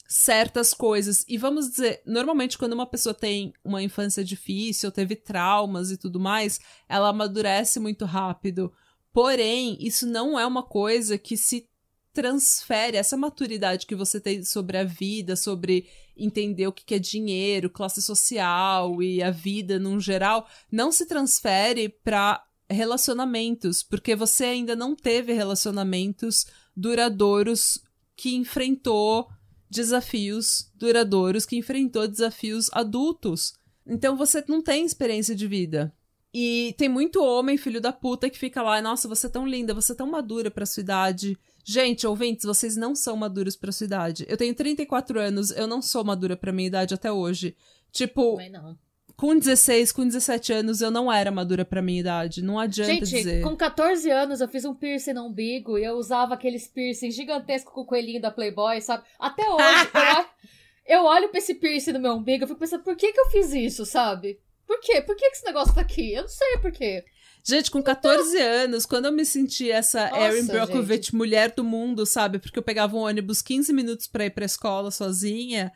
[0.07, 1.25] certas coisas.
[1.27, 6.19] E vamos dizer, normalmente quando uma pessoa tem uma infância difícil, teve traumas e tudo
[6.19, 8.71] mais, ela amadurece muito rápido.
[9.11, 11.67] Porém, isso não é uma coisa que se
[12.13, 17.69] transfere essa maturidade que você tem sobre a vida, sobre entender o que é dinheiro,
[17.69, 24.75] classe social e a vida num geral, não se transfere para relacionamentos, porque você ainda
[24.75, 27.83] não teve relacionamentos duradouros
[28.15, 29.29] que enfrentou
[29.69, 33.53] desafios duradouros, que enfrentou desafios adultos.
[33.85, 35.93] Então você não tem experiência de vida.
[36.33, 39.73] E tem muito homem, filho da puta, que fica lá, nossa, você é tão linda,
[39.73, 41.37] você é tão madura pra sua idade.
[41.63, 44.25] Gente, ouvintes, vocês não são maduros pra sua idade.
[44.27, 47.55] Eu tenho 34 anos, eu não sou madura pra minha idade até hoje.
[47.91, 48.77] Tipo, Também não
[49.15, 52.41] com 16, com 17 anos, eu não era madura pra minha idade.
[52.41, 53.43] Não adianta Gente, dizer.
[53.43, 57.71] com 14 anos eu fiz um piercing no umbigo e eu usava aqueles piercing gigantesco
[57.71, 59.03] com o coelhinho da Playboy, sabe?
[59.19, 59.89] Até hoje,
[60.87, 63.19] eu, eu olho pra esse piercing no meu umbigo e fico pensando, por que que
[63.19, 64.39] eu fiz isso, sabe?
[64.67, 65.01] Por quê?
[65.01, 66.13] Por que que esse negócio tá aqui?
[66.13, 67.05] Eu não sei por quê.
[67.47, 72.03] Gente, com 14 anos, quando eu me senti essa Nossa, Erin Brockovich, mulher do mundo,
[72.03, 72.39] sabe?
[72.39, 75.71] Porque eu pegava um ônibus 15 minutos pra ir pra escola sozinha.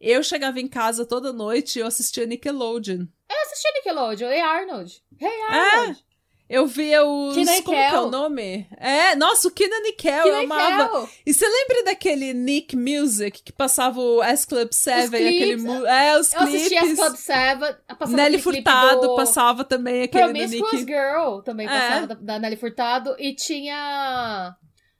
[0.00, 3.06] Eu chegava em casa toda noite e eu assistia Nickelodeon.
[3.28, 5.02] Eu assistia Nickelodeon, Hey Arnold.
[5.20, 6.04] Hey Arnold.
[6.06, 6.10] É.
[6.50, 7.34] Eu via os.
[7.34, 8.66] Kina como é o nome?
[8.76, 11.08] É, nossa, o Kina Nickel, eu amava.
[11.24, 15.52] E você lembra daquele Nick Music que passava o S Club 7, aquele.
[15.86, 16.72] É, os eu clipes.
[16.72, 18.14] Eu assistia S Club 7.
[18.16, 19.14] Nelly Furtado do...
[19.14, 20.86] passava também aquele Promiscuous Nick...
[20.86, 21.70] Girl também é.
[21.70, 23.14] passava da, da Nelly Furtado.
[23.16, 24.56] E tinha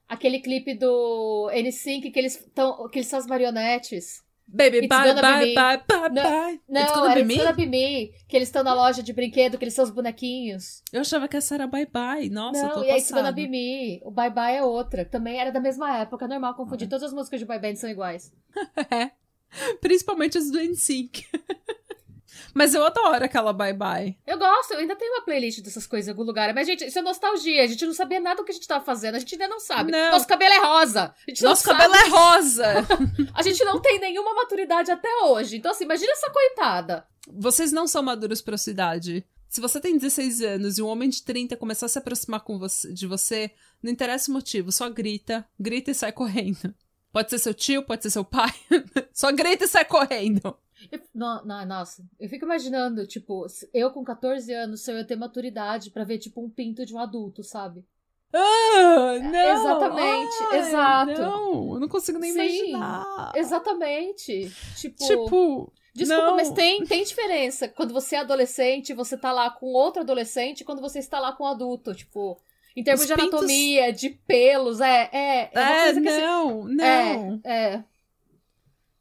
[0.08, 4.22] aquele clipe do N5 que eles, tão, que eles são as marionetes.
[4.52, 6.60] Baby, bye, bye, bye, bye, bye.
[6.68, 7.34] Não, It's gonna, be, me?
[7.34, 8.12] It's gonna be me.
[8.28, 10.82] Que eles estão na loja de brinquedo, que eles são os bonequinhos.
[10.92, 12.30] Eu achava que essa era Bye Bye.
[12.30, 14.00] Nossa, não, eu tô e It's gonna be me.
[14.04, 15.04] O Bye Bye é outra.
[15.04, 16.24] Também era da mesma época.
[16.24, 16.86] É normal confundir.
[16.86, 16.90] Ah.
[16.90, 18.32] Todas as músicas de Bye Bye são iguais.
[18.90, 19.12] é.
[19.80, 21.26] Principalmente as do NSYNC.
[22.54, 24.18] Mas eu adoro aquela Bye Bye.
[24.26, 26.52] Eu gosto, eu ainda tenho uma playlist dessas coisas em algum lugar.
[26.54, 27.62] Mas, gente, isso é nostalgia.
[27.62, 29.14] A gente não sabia nada do que a gente tava fazendo.
[29.14, 29.92] A gente ainda não sabe.
[29.92, 30.12] Não.
[30.12, 31.14] Nosso cabelo é rosa.
[31.42, 32.86] Nosso cabelo é rosa.
[33.34, 35.56] a gente não tem nenhuma maturidade até hoje.
[35.56, 37.06] Então, assim, imagina essa coitada.
[37.32, 39.24] Vocês não são maduros pra sua idade.
[39.48, 42.56] Se você tem 16 anos e um homem de 30 começar a se aproximar com
[42.56, 43.50] você, de você,
[43.82, 46.72] não interessa o motivo, só grita, grita e sai correndo.
[47.12, 48.52] Pode ser seu tio, pode ser seu pai.
[49.12, 50.56] só grita e sai correndo.
[50.90, 55.04] Eu, no, no, nossa, eu fico imaginando, tipo, eu com 14 anos, se eu ia
[55.04, 57.84] ter maturidade para ver, tipo, um pinto de um adulto, sabe?
[58.32, 59.60] Ah, não!
[59.60, 61.20] Exatamente, Ai, exato.
[61.20, 63.32] Não, eu não consigo nem Sim, imaginar.
[63.34, 64.52] Exatamente.
[64.76, 65.06] Tipo.
[65.06, 65.72] Tipo.
[65.92, 66.36] Desculpa, não.
[66.36, 67.66] mas tem, tem diferença.
[67.66, 71.42] Quando você é adolescente, você tá lá com outro adolescente, quando você está lá com
[71.42, 71.92] um adulto.
[71.92, 72.40] Tipo,
[72.76, 73.32] em termos Os de pintos...
[73.32, 75.10] anatomia, de pelos, é.
[75.12, 77.40] É, é, é não, assim, não.
[77.44, 77.84] É, é.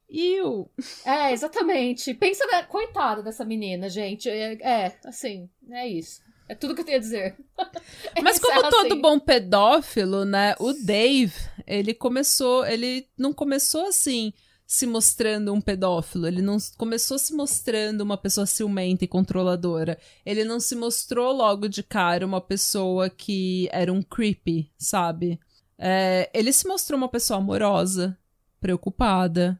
[0.10, 0.70] Iu.
[1.06, 2.14] É, exatamente.
[2.14, 2.64] Pensa, na...
[2.64, 4.28] coitada dessa menina, gente.
[4.28, 6.22] É, é, assim, é isso.
[6.48, 7.38] É tudo que eu tenho a dizer.
[8.24, 8.70] Mas como assim.
[8.70, 10.56] todo bom pedófilo, né?
[10.60, 11.36] O Dave,
[11.68, 14.34] ele começou, ele não começou assim
[14.66, 19.98] se mostrando um pedófilo, ele não começou se mostrando uma pessoa ciumenta e controladora.
[20.24, 25.40] Ele não se mostrou logo de cara uma pessoa que era um creepy, sabe?
[25.76, 28.16] É, ele se mostrou uma pessoa amorosa,
[28.62, 29.60] preocupada,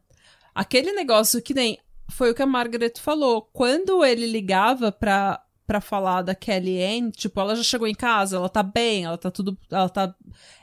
[0.54, 1.78] Aquele negócio que nem.
[2.10, 3.48] Foi o que a Margaret falou.
[3.52, 8.36] Quando ele ligava pra, pra falar da Kelly Ann, tipo, ela já chegou em casa,
[8.36, 9.56] ela tá bem, ela tá tudo.
[9.70, 10.14] Ela tá.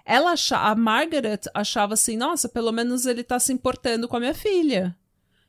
[0.06, 0.72] Ela achava.
[0.72, 4.96] A Margaret achava assim, nossa, pelo menos ele tá se importando com a minha filha.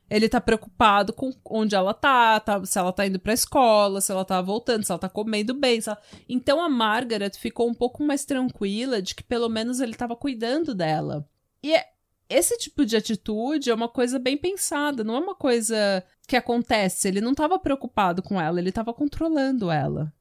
[0.09, 4.11] Ele tá preocupado com onde ela tá, tá se ela tá indo pra escola, se
[4.11, 5.79] ela tá voltando, se ela tá comendo bem.
[5.85, 5.97] Ela...
[6.27, 10.73] Então a Margaret ficou um pouco mais tranquila de que pelo menos ele tava cuidando
[10.73, 11.27] dela.
[11.61, 11.85] E é,
[12.29, 17.07] esse tipo de atitude é uma coisa bem pensada, não é uma coisa que acontece.
[17.07, 20.13] Ele não estava preocupado com ela, ele estava controlando ela.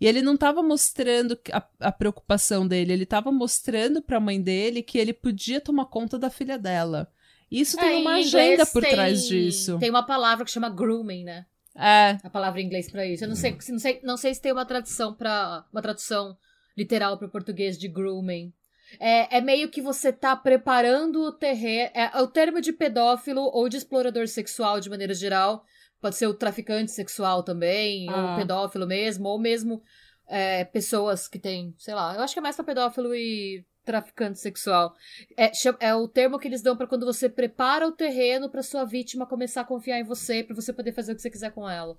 [0.00, 4.40] E ele não estava mostrando a, a, preocupação dele, ele estava mostrando para a mãe
[4.40, 7.10] dele que ele podia tomar conta da filha dela.
[7.50, 9.78] Isso é, tem uma agenda por tem, trás disso.
[9.78, 11.46] Tem uma palavra que chama grooming, né?
[11.74, 12.18] É.
[12.22, 13.24] A palavra em inglês para isso.
[13.24, 16.36] Eu não sei, não sei, não sei se tem uma tradução para uma tradução
[16.76, 18.52] literal para o português de grooming.
[18.98, 21.90] É, é, meio que você tá preparando o terreno.
[21.94, 25.64] É, é, o termo de pedófilo ou de explorador sexual de maneira geral.
[26.00, 28.32] Pode ser o traficante sexual também, ah.
[28.32, 29.82] ou pedófilo mesmo, ou mesmo
[30.28, 34.38] é, pessoas que têm, sei lá, eu acho que é mais pra pedófilo e traficante
[34.38, 34.94] sexual.
[35.36, 38.84] É, é o termo que eles dão para quando você prepara o terreno para sua
[38.84, 41.68] vítima começar a confiar em você, para você poder fazer o que você quiser com
[41.68, 41.96] ela.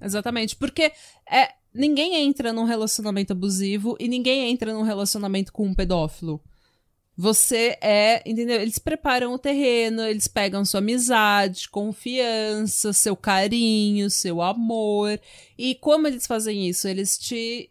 [0.00, 0.92] Exatamente, porque
[1.30, 6.42] é, ninguém entra num relacionamento abusivo e ninguém entra num relacionamento com um pedófilo.
[7.18, 8.60] Você é, entendeu?
[8.60, 15.18] Eles preparam o terreno, eles pegam sua amizade, confiança, seu carinho, seu amor.
[15.56, 16.86] E como eles fazem isso?
[16.86, 17.70] Eles te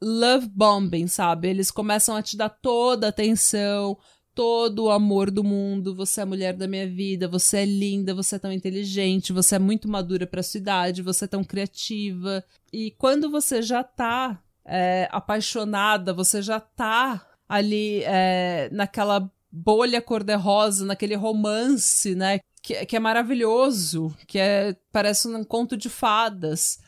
[0.00, 1.48] love bombing, sabe?
[1.48, 3.98] Eles começam a te dar toda a atenção,
[4.34, 5.94] todo o amor do mundo.
[5.94, 9.56] Você é a mulher da minha vida, você é linda, você é tão inteligente, você
[9.56, 12.44] é muito madura para sua idade, você é tão criativa.
[12.72, 20.84] E quando você já tá é, apaixonada, você já tá ali é, naquela bolha cor-de-rosa,
[20.84, 22.40] naquele romance, né?
[22.60, 26.78] Que, que é maravilhoso, que é parece um conto de fadas.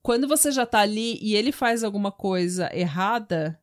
[0.00, 3.58] Quando você já tá ali e ele faz alguma coisa errada,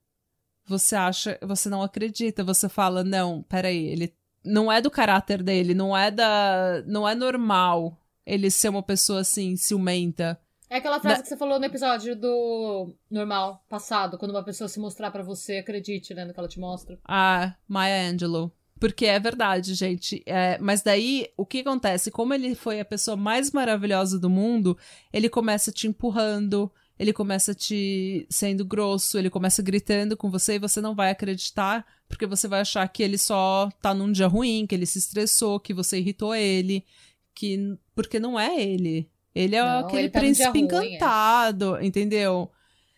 [0.72, 5.74] você acha, você não acredita, você fala, não, peraí, ele não é do caráter dele,
[5.74, 6.82] não é da.
[6.88, 10.40] não é normal ele ser uma pessoa assim, ciumenta.
[10.70, 11.24] É aquela frase Na...
[11.24, 15.58] que você falou no episódio do normal passado, quando uma pessoa se mostrar para você,
[15.58, 16.98] acredite, né, no que ela te mostra.
[17.06, 18.52] Ah, Maya Angelou.
[18.80, 20.24] Porque é verdade, gente.
[20.26, 22.10] É, mas daí, o que acontece?
[22.10, 24.76] Como ele foi a pessoa mais maravilhosa do mundo,
[25.14, 30.60] ele começa te empurrando, ele começa te sendo grosso, ele começa gritando com você e
[30.60, 34.68] você não vai acreditar, porque você vai achar que ele só tá num dia ruim,
[34.68, 36.86] que ele se estressou, que você irritou ele,
[37.34, 39.10] que porque não é ele.
[39.34, 40.66] Ele é não, aquele ele tá príncipe ruim, é.
[40.66, 41.86] encantado, é.
[41.88, 42.52] entendeu?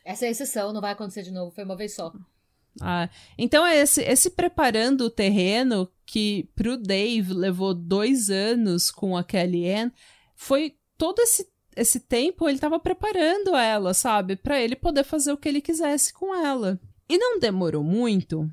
[0.04, 2.12] Essa é a exceção, não vai acontecer de novo, foi uma vez só.
[2.82, 9.16] Ah, então é esse, esse preparando o terreno que pro Dave levou dois anos com
[9.16, 9.92] a Kelly Ann,
[10.36, 14.36] foi todo esse, esse tempo ele tava preparando ela, sabe?
[14.36, 16.80] para ele poder fazer o que ele quisesse com ela.
[17.08, 18.50] E não demorou muito.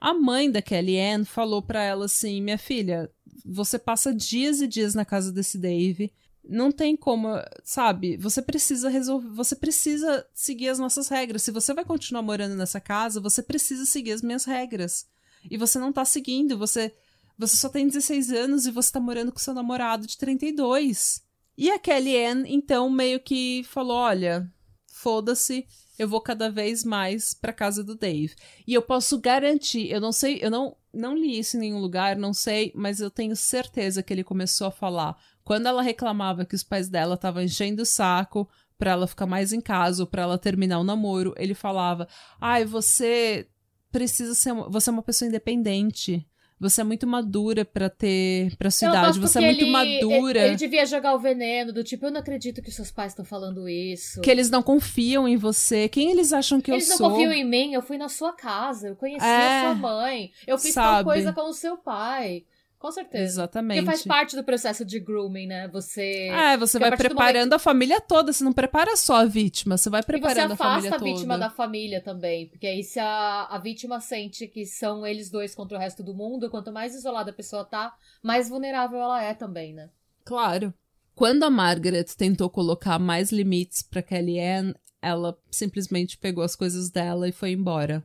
[0.00, 3.10] A mãe da Kelly Ann falou para ela assim: Minha filha,
[3.44, 6.12] você passa dias e dias na casa desse Dave
[6.44, 7.28] não tem como,
[7.62, 8.16] sabe?
[8.16, 11.42] Você precisa resolver, você precisa seguir as nossas regras.
[11.42, 15.06] Se você vai continuar morando nessa casa, você precisa seguir as minhas regras.
[15.50, 16.92] E você não tá seguindo, você
[17.38, 21.22] você só tem 16 anos e você tá morando com seu namorado de 32.
[21.56, 24.50] E a Kelly Ann, então, meio que falou: olha,
[24.86, 25.66] foda-se,
[25.98, 28.34] eu vou cada vez mais pra casa do Dave.
[28.66, 32.16] E eu posso garantir, eu não sei, eu não, não li isso em nenhum lugar,
[32.16, 36.54] não sei, mas eu tenho certeza que ele começou a falar quando ela reclamava que
[36.54, 40.22] os pais dela estavam enchendo o saco para ela ficar mais em casa ou para
[40.22, 42.08] ela terminar o namoro, ele falava:
[42.40, 43.48] "Ai, você
[43.90, 46.26] precisa ser, você é uma pessoa independente.
[46.62, 49.18] Você é muito madura para ter pra sua idade.
[49.18, 50.38] Você é muito ele, madura.
[50.38, 53.24] Ele, ele, devia jogar o veneno do tipo, eu não acredito que seus pais estão
[53.24, 54.20] falando isso.
[54.20, 55.88] Que eles não confiam em você.
[55.88, 57.06] Quem eles acham que eles eu sou?
[57.06, 57.74] Eles não confiam em mim.
[57.74, 58.86] Eu fui na sua casa.
[58.86, 60.30] Eu conheci é, a sua mãe.
[60.46, 60.98] Eu fiz sabe?
[60.98, 62.44] tal coisa com o seu pai.
[62.82, 63.22] Com certeza.
[63.22, 63.78] Exatamente.
[63.78, 65.68] Porque faz parte do processo de grooming, né?
[65.68, 66.26] Você.
[66.30, 67.52] É, você vai preparando momento...
[67.52, 68.32] a família toda.
[68.32, 70.80] Você não prepara só a vítima, você vai preparando a família toda.
[70.80, 72.48] Você afasta a, vítima da família também.
[72.48, 76.12] Porque aí se a, a vítima sente que são eles dois contra o resto do
[76.12, 79.88] mundo, quanto mais isolada a pessoa tá, mais vulnerável ela é também, né?
[80.24, 80.74] Claro.
[81.14, 87.28] Quando a Margaret tentou colocar mais limites para Kellyanne, ela simplesmente pegou as coisas dela
[87.28, 88.02] e foi embora.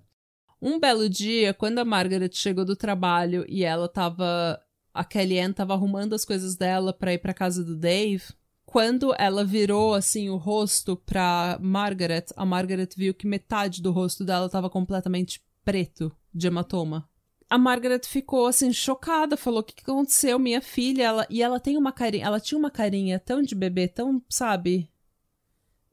[0.61, 4.61] Um belo dia, quando a Margaret chegou do trabalho e ela tava
[4.97, 8.23] a Kellyanne tava arrumando as coisas dela para ir para casa do Dave.
[8.65, 14.25] Quando ela virou assim o rosto pra Margaret, a Margaret viu que metade do rosto
[14.25, 17.09] dela tava completamente preto de hematoma.
[17.49, 21.59] A Margaret ficou assim chocada, falou: "O que, que aconteceu, minha filha?" Ela, e ela
[21.59, 24.91] tem uma carinha, ela tinha uma carinha tão de bebê, tão, sabe,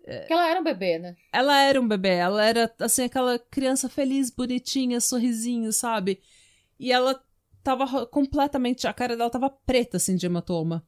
[0.05, 1.17] que ela era um bebê, né?
[1.33, 6.21] Ela era um bebê, ela era assim aquela criança feliz, bonitinha, sorrisinho, sabe?
[6.79, 7.23] E ela
[7.65, 8.87] tava completamente.
[8.87, 10.85] A cara dela tava preta, assim, de hematoma.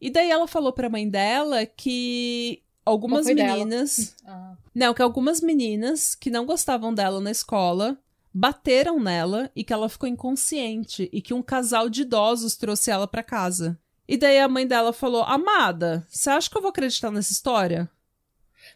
[0.00, 4.16] E daí ela falou pra mãe dela que algumas meninas.
[4.26, 4.56] Ah.
[4.74, 7.98] Não, que algumas meninas que não gostavam dela na escola
[8.32, 13.06] bateram nela e que ela ficou inconsciente e que um casal de idosos trouxe ela
[13.06, 13.78] para casa.
[14.08, 17.90] E daí a mãe dela falou: Amada, você acha que eu vou acreditar nessa história?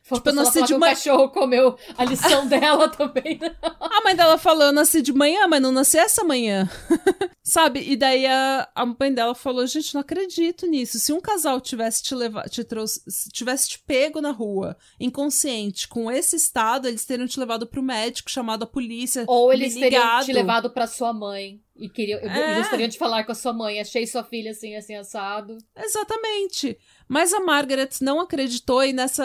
[0.02, 0.92] Faltou tipo, eu nasci de manhã.
[0.92, 3.38] O cachorro comeu a lição dela também.
[3.38, 3.54] Né?
[3.62, 6.68] A mãe dela falou: eu nasci de manhã, mas não nasci essa manhã.
[7.42, 7.80] Sabe?
[7.80, 10.98] E daí a, a mãe dela falou: gente, não acredito nisso.
[10.98, 16.10] Se um casal tivesse te levado, te trouxe, tivesse te pego na rua, inconsciente, com
[16.10, 19.24] esse estado, eles teriam te levado pro médico, chamado a polícia.
[19.26, 19.90] Ou eles ligado.
[19.90, 21.60] teriam te levado pra sua mãe.
[21.76, 22.56] E queriam, é.
[22.56, 23.80] gostariam de falar com a sua mãe.
[23.80, 25.56] Achei sua filha assim, assim, assado.
[25.74, 26.76] Exatamente.
[27.10, 29.24] Mas a Margaret não acreditou e nessa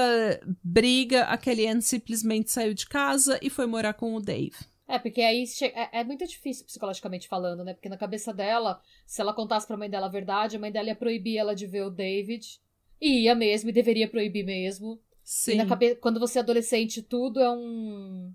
[0.63, 4.55] briga a Kellyanne simplesmente saiu de casa e foi morar com o Dave.
[4.87, 7.75] É, porque aí é, é, muito difícil psicologicamente falando, né?
[7.75, 10.87] Porque na cabeça dela, se ela contasse pra mãe dela a verdade, a mãe dela
[10.87, 12.59] ia proibir ela de ver o David.
[12.99, 14.99] E ia mesmo, e deveria proibir mesmo.
[15.23, 15.51] Sim.
[15.51, 15.93] E na cabe...
[15.97, 18.33] quando você é adolescente, tudo é um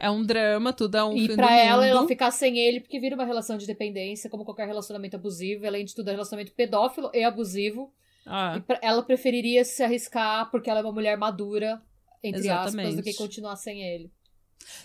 [0.00, 3.14] é um drama, tudo é um E pra ela, ela ficar sem ele, porque vira
[3.14, 5.66] uma relação de dependência, como qualquer relacionamento abusivo.
[5.66, 7.92] Além de tudo, é um relacionamento pedófilo e abusivo.
[8.26, 8.60] Ah.
[8.82, 11.80] Ela preferiria se arriscar porque ela é uma mulher madura,
[12.22, 12.88] entre Exatamente.
[12.88, 14.10] aspas, do que continuar sem ele.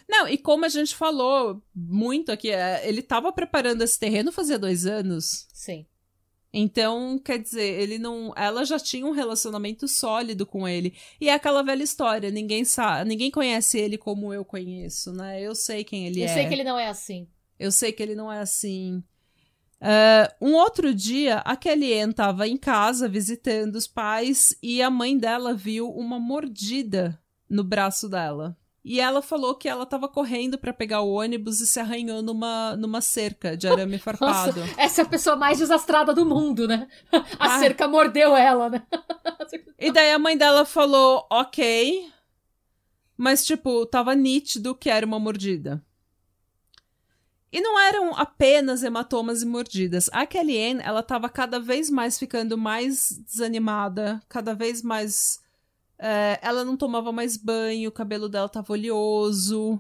[0.07, 4.59] Não, e como a gente falou muito aqui, é, ele tava preparando esse terreno fazia
[4.59, 5.47] dois anos.
[5.53, 5.85] Sim.
[6.53, 8.33] Então, quer dizer, ele não.
[8.35, 10.93] Ela já tinha um relacionamento sólido com ele.
[11.19, 15.41] E é aquela velha história, ninguém sabe, ninguém conhece ele como eu conheço, né?
[15.41, 16.29] Eu sei quem ele eu é.
[16.29, 17.27] Eu sei que ele não é assim.
[17.57, 19.01] Eu sei que ele não é assim.
[19.82, 25.17] Uh, um outro dia, a Kellyanne estava em casa visitando os pais e a mãe
[25.17, 27.19] dela viu uma mordida
[27.49, 28.55] no braço dela.
[28.84, 32.75] E ela falou que ela tava correndo para pegar o ônibus e se arranhou numa,
[32.75, 34.59] numa cerca de arame farpado.
[34.59, 36.88] Nossa, essa é a pessoa mais desastrada do mundo, né?
[37.39, 37.59] A ah.
[37.59, 38.84] cerca mordeu ela, né?
[39.77, 42.07] E daí a mãe dela falou, ok.
[43.15, 45.84] Mas, tipo, tava nítido que era uma mordida.
[47.52, 50.10] E não eram apenas hematomas e mordidas.
[50.14, 55.41] A Kellyanne, ela tava cada vez mais ficando mais desanimada, cada vez mais
[56.04, 59.80] é, ela não tomava mais banho, o cabelo dela tava oleoso.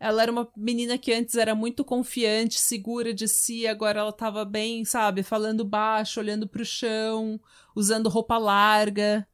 [0.00, 4.44] Ela era uma menina que antes era muito confiante, segura de si, agora ela tava
[4.44, 7.38] bem, sabe, falando baixo, olhando pro chão,
[7.76, 9.26] usando roupa larga.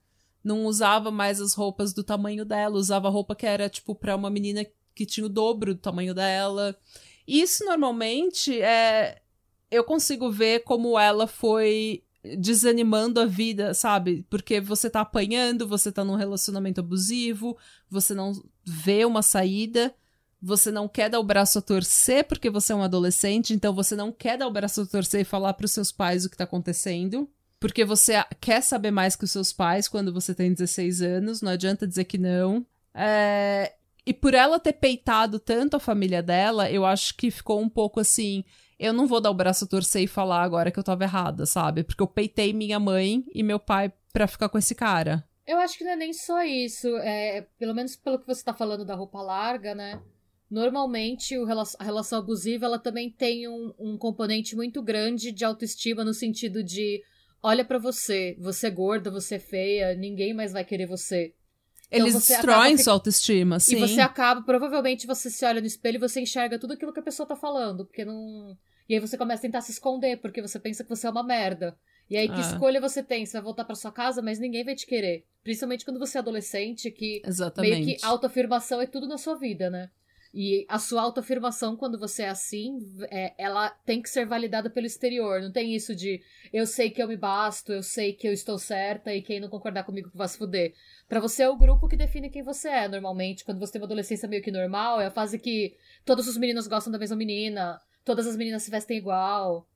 [0.42, 4.30] Não usava mais as roupas do tamanho dela, usava roupa que era tipo para uma
[4.30, 6.76] menina que tinha o dobro do tamanho dela.
[7.38, 9.20] Isso normalmente é
[9.70, 12.02] eu consigo ver como ela foi
[12.38, 14.26] desanimando a vida, sabe?
[14.28, 17.56] Porque você tá apanhando, você tá num relacionamento abusivo,
[17.88, 18.32] você não
[18.64, 19.94] vê uma saída,
[20.42, 23.94] você não quer dar o braço a torcer porque você é um adolescente, então você
[23.94, 26.36] não quer dar o braço a torcer e falar para os seus pais o que
[26.36, 27.28] tá acontecendo.
[27.58, 31.52] Porque você quer saber mais que os seus pais quando você tem 16 anos, não
[31.52, 32.66] adianta dizer que não.
[32.94, 33.74] É...
[34.06, 38.00] E por ela ter peitado tanto a família dela, eu acho que ficou um pouco
[38.00, 38.44] assim
[38.80, 41.44] eu não vou dar o braço a torcer e falar agora que eu tava errada,
[41.44, 41.84] sabe?
[41.84, 45.22] Porque eu peitei minha mãe e meu pai pra ficar com esse cara.
[45.46, 46.88] Eu acho que não é nem só isso.
[46.96, 50.00] É, pelo menos pelo que você tá falando da roupa larga, né?
[50.50, 56.14] Normalmente a relação abusiva ela também tem um, um componente muito grande de autoestima no
[56.14, 57.02] sentido de
[57.42, 61.34] olha para você, você é gorda, você é feia, ninguém mais vai querer você.
[61.90, 63.76] Então Eles destroem sua autoestima, sim.
[63.76, 67.00] E você acaba, provavelmente você se olha no espelho e você enxerga tudo aquilo que
[67.00, 68.56] a pessoa tá falando, porque não
[68.90, 71.22] e aí você começa a tentar se esconder, porque você pensa que você é uma
[71.22, 71.78] merda.
[72.10, 72.40] E aí, que ah.
[72.40, 73.24] escolha você tem?
[73.24, 75.24] Você vai voltar para sua casa, mas ninguém vai te querer.
[75.44, 77.72] Principalmente quando você é adolescente, que Exatamente.
[77.72, 79.90] meio que autoafirmação é tudo na sua vida, né?
[80.32, 82.78] E a sua autoafirmação, quando você é assim,
[83.10, 85.42] é, ela tem que ser validada pelo exterior.
[85.42, 86.22] Não tem isso de
[86.52, 89.48] eu sei que eu me basto, eu sei que eu estou certa e quem não
[89.48, 90.72] concordar comigo que vai se fuder.
[91.08, 93.44] Pra você é o grupo que define quem você é, normalmente.
[93.44, 96.68] Quando você tem uma adolescência meio que normal, é a fase que todos os meninos
[96.68, 99.66] gostam da mesma menina todas as meninas se vestem igual.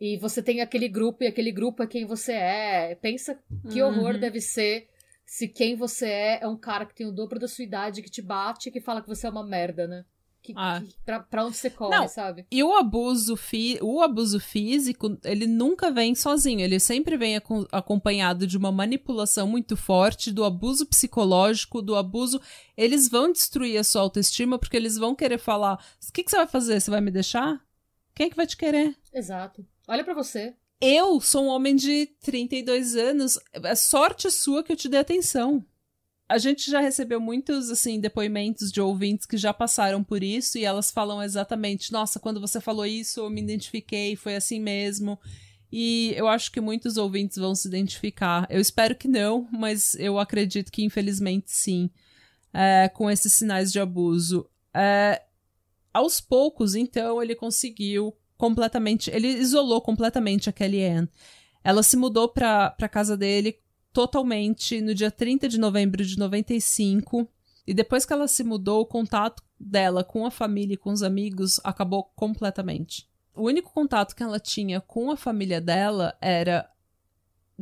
[0.00, 2.94] E você tem aquele grupo e aquele grupo é quem você é.
[2.94, 3.38] Pensa
[3.70, 4.20] que horror uhum.
[4.20, 4.88] deve ser
[5.28, 8.10] se quem você é é um cara que tem o dobro da sua idade, que
[8.10, 10.04] te bate e que fala que você é uma merda, né?
[10.40, 10.80] Que, ah.
[10.80, 12.46] que, pra, pra, onde você corre, Não, sabe?
[12.50, 16.60] E o abuso, fi o abuso físico, ele nunca vem sozinho.
[16.60, 17.36] Ele sempre vem
[17.70, 22.40] acompanhado de uma manipulação muito forte, do abuso psicológico, do abuso.
[22.74, 25.74] Eles vão destruir a sua autoestima porque eles vão querer falar:
[26.08, 26.80] o que, que você vai fazer?
[26.80, 27.62] Você vai me deixar?
[28.14, 28.96] Quem é que vai te querer?
[29.12, 29.66] Exato.
[29.86, 30.54] Olha para você.
[30.80, 33.38] Eu sou um homem de 32 anos.
[33.52, 35.64] É sorte sua que eu te dei atenção.
[36.28, 40.64] A gente já recebeu muitos, assim, depoimentos de ouvintes que já passaram por isso e
[40.64, 45.18] elas falam exatamente: nossa, quando você falou isso, eu me identifiquei, foi assim mesmo.
[45.70, 48.46] E eu acho que muitos ouvintes vão se identificar.
[48.48, 51.90] Eu espero que não, mas eu acredito que infelizmente sim,
[52.54, 54.48] é, com esses sinais de abuso.
[54.72, 55.22] É,
[55.92, 59.10] aos poucos, então, ele conseguiu completamente.
[59.10, 61.08] Ele isolou completamente a Kellyanne.
[61.62, 63.58] Ela se mudou pra, pra casa dele
[63.92, 67.28] totalmente no dia 30 de novembro de 95.
[67.66, 71.02] E depois que ela se mudou, o contato dela com a família e com os
[71.02, 73.06] amigos acabou completamente.
[73.34, 76.68] O único contato que ela tinha com a família dela era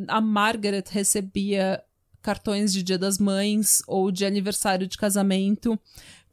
[0.06, 1.82] a Margaret recebia
[2.20, 5.78] cartões de Dia das Mães ou de aniversário de casamento,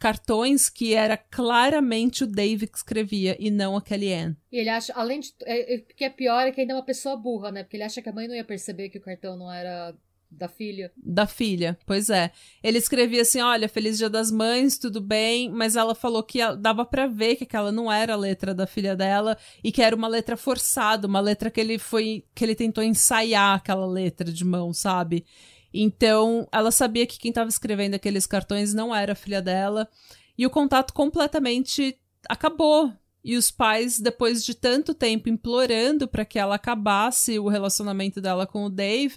[0.04, 4.36] cartões que era claramente o Dave que escrevia e não a Kellyanne.
[4.52, 5.34] E ele acha, além de.
[5.46, 7.64] É, é, o que é pior é que ainda é uma pessoa burra, né?
[7.64, 9.96] Porque ele acha que a mãe não ia perceber que o cartão não era
[10.30, 10.92] da filha.
[10.98, 12.32] Da filha, pois é.
[12.62, 16.84] Ele escrevia assim: olha, Feliz Dia das Mães, tudo bem, mas ela falou que dava
[16.84, 20.10] para ver que aquela não era a letra da filha dela e que era uma
[20.10, 22.26] letra forçada, uma letra que ele foi.
[22.36, 25.24] que ele tentou ensaiar aquela letra de mão, sabe?
[25.74, 29.90] Então, ela sabia que quem estava escrevendo aqueles cartões não era a filha dela.
[30.38, 31.98] E o contato completamente
[32.30, 32.94] acabou.
[33.24, 38.46] E os pais, depois de tanto tempo implorando para que ela acabasse o relacionamento dela
[38.46, 39.16] com o Dave,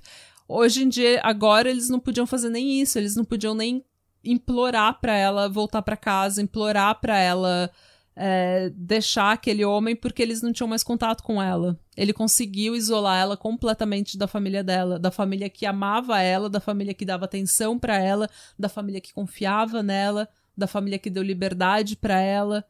[0.49, 3.85] hoje em dia, agora eles não podiam fazer nem isso, eles não podiam nem
[4.25, 7.71] implorar para ela voltar para casa, implorar para ela
[8.17, 11.79] é, deixar aquele homem porque eles não tinham mais contato com ela.
[11.95, 16.95] Ele conseguiu isolar ela completamente da família dela, da família que amava ela, da família
[16.95, 21.95] que dava atenção para ela, da família que confiava nela, da família que deu liberdade
[21.95, 22.65] para ela.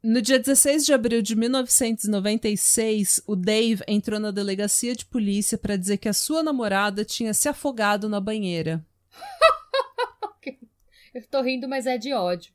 [0.00, 5.76] No dia 16 de abril de 1996, o Dave entrou na delegacia de polícia para
[5.76, 8.86] dizer que a sua namorada tinha se afogado na banheira.
[11.12, 12.52] Eu tô rindo, mas é de ódio.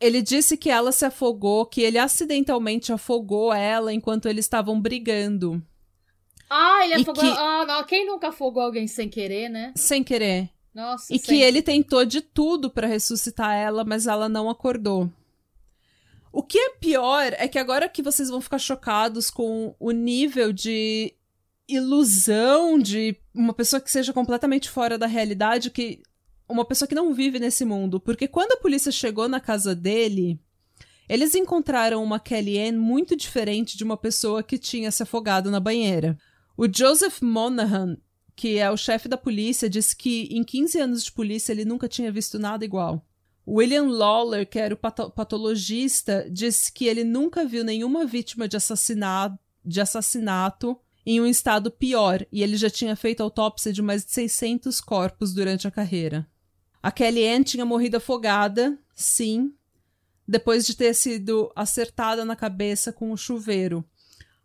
[0.00, 5.62] Ele disse que ela se afogou, que ele acidentalmente afogou ela enquanto eles estavam brigando.
[6.48, 7.22] Ah, ele afogou.
[7.22, 7.30] Que...
[7.30, 7.84] Ah, não.
[7.84, 9.72] Quem nunca afogou alguém sem querer, né?
[9.76, 10.50] Sem querer.
[10.74, 11.14] Nossa.
[11.14, 15.10] E que ele tentou de tudo para ressuscitar ela, mas ela não acordou.
[16.32, 20.52] O que é pior é que agora que vocês vão ficar chocados com o nível
[20.52, 21.12] de
[21.68, 26.02] ilusão de uma pessoa que seja completamente fora da realidade, que
[26.50, 28.00] uma pessoa que não vive nesse mundo.
[28.00, 30.38] Porque quando a polícia chegou na casa dele,
[31.08, 36.18] eles encontraram uma Kellyanne muito diferente de uma pessoa que tinha se afogado na banheira.
[36.56, 37.96] O Joseph Monahan,
[38.36, 41.88] que é o chefe da polícia, disse que em 15 anos de polícia ele nunca
[41.88, 43.04] tinha visto nada igual.
[43.46, 49.38] William Lawler, que era o patologista, disse que ele nunca viu nenhuma vítima de assassinato,
[49.64, 54.12] de assassinato em um estado pior e ele já tinha feito autópsia de mais de
[54.12, 56.28] 600 corpos durante a carreira.
[56.82, 59.52] A Kellyanne tinha morrido afogada, sim,
[60.26, 63.84] depois de ter sido acertada na cabeça com o um chuveiro.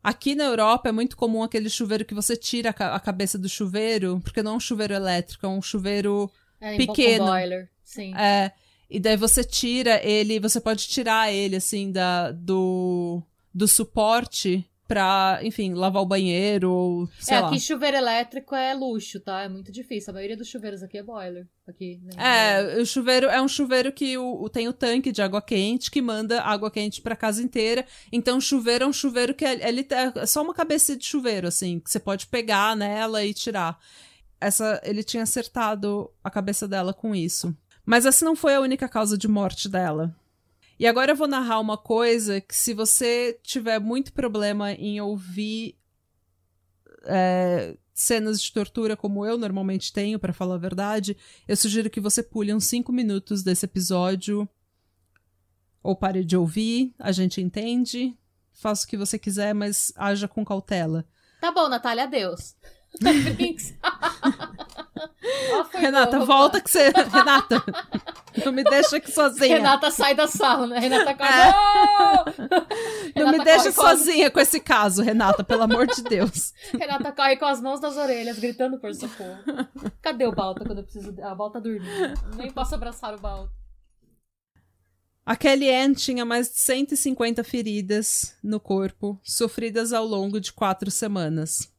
[0.03, 4.19] Aqui na Europa é muito comum aquele chuveiro que você tira a, cabeça do chuveiro,
[4.23, 6.29] porque não é um chuveiro elétrico, é um chuveiro
[6.61, 7.25] é, pequeno.
[7.25, 8.15] Boiler, sim.
[8.15, 8.51] É,
[8.89, 13.23] e daí você tira ele, você pode tirar ele assim da do
[13.53, 17.47] do suporte pra, enfim, lavar o banheiro ou sei é, lá.
[17.47, 19.43] aqui chuveiro elétrico é luxo, tá?
[19.43, 20.11] É muito difícil.
[20.11, 21.47] A maioria dos chuveiros aqui é boiler.
[21.67, 22.77] Aqui, né?
[22.77, 25.89] É, o chuveiro é um chuveiro que o, o, tem o tanque de água quente
[25.89, 27.85] que manda água quente pra casa inteira.
[28.11, 31.79] Então, chuveiro é um chuveiro que é, ele é só uma cabeça de chuveiro, assim,
[31.79, 33.79] que você pode pegar nela e tirar.
[34.39, 37.55] Essa, ele tinha acertado a cabeça dela com isso.
[37.83, 40.15] Mas essa não foi a única causa de morte dela.
[40.77, 45.77] E agora eu vou narrar uma coisa que, se você tiver muito problema em ouvir
[47.05, 51.15] é, cenas de tortura, como eu normalmente tenho, para falar a verdade,
[51.47, 54.47] eu sugiro que você pule uns 5 minutos desse episódio.
[55.81, 58.17] Ou pare de ouvir, a gente entende.
[58.51, 61.05] Faça o que você quiser, mas haja com cautela.
[61.39, 62.55] Tá bom, Natália, adeus.
[65.73, 66.25] Renata, boa.
[66.25, 66.89] volta que você.
[67.11, 67.63] Renata,
[68.45, 69.57] não me deixa aqui sozinha.
[69.57, 70.79] Renata sai da sala, né?
[70.79, 71.31] Renata corre.
[71.31, 71.53] É.
[73.19, 76.53] Não Renata me deixa sozinha com esse caso, Renata, pelo amor de Deus.
[76.73, 79.39] Renata corre com as mãos nas orelhas, gritando por socorro.
[80.01, 81.13] Cadê o Balta quando eu preciso.
[81.21, 82.19] A Balta dormindo.
[82.35, 83.51] Nem posso abraçar o Balta.
[85.25, 91.73] A Kellyanne tinha mais de 150 feridas no corpo, sofridas ao longo de quatro semanas.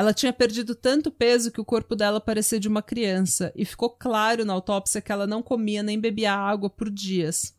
[0.00, 3.90] Ela tinha perdido tanto peso que o corpo dela parecia de uma criança, e ficou
[3.90, 7.54] claro na autópsia que ela não comia nem bebia água por dias.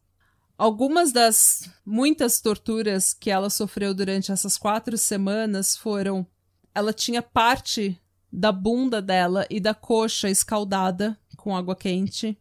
[0.57, 6.25] Algumas das muitas torturas que ela sofreu durante essas quatro semanas foram:
[6.73, 7.95] ela tinha parte
[8.33, 12.35] da bunda dela e da coxa escaldada com água quente.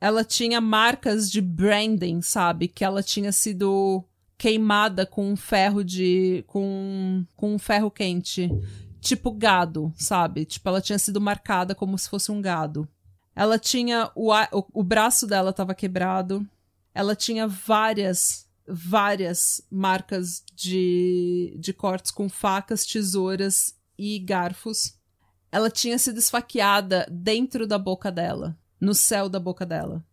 [0.00, 2.68] Ela tinha marcas de branding, sabe?
[2.68, 4.04] Que ela tinha sido
[4.38, 6.44] queimada com um ferro de.
[6.46, 8.48] com, com um ferro quente
[9.00, 10.44] tipo gado, sabe?
[10.44, 12.88] Tipo, ela tinha sido marcada como se fosse um gado.
[13.34, 14.10] Ela tinha.
[14.14, 16.46] O, o, o braço dela estava quebrado.
[16.94, 24.94] Ela tinha várias, várias marcas de, de cortes com facas, tesouras e garfos.
[25.50, 30.04] ela tinha sido esfaqueada dentro da boca dela, no céu da boca dela.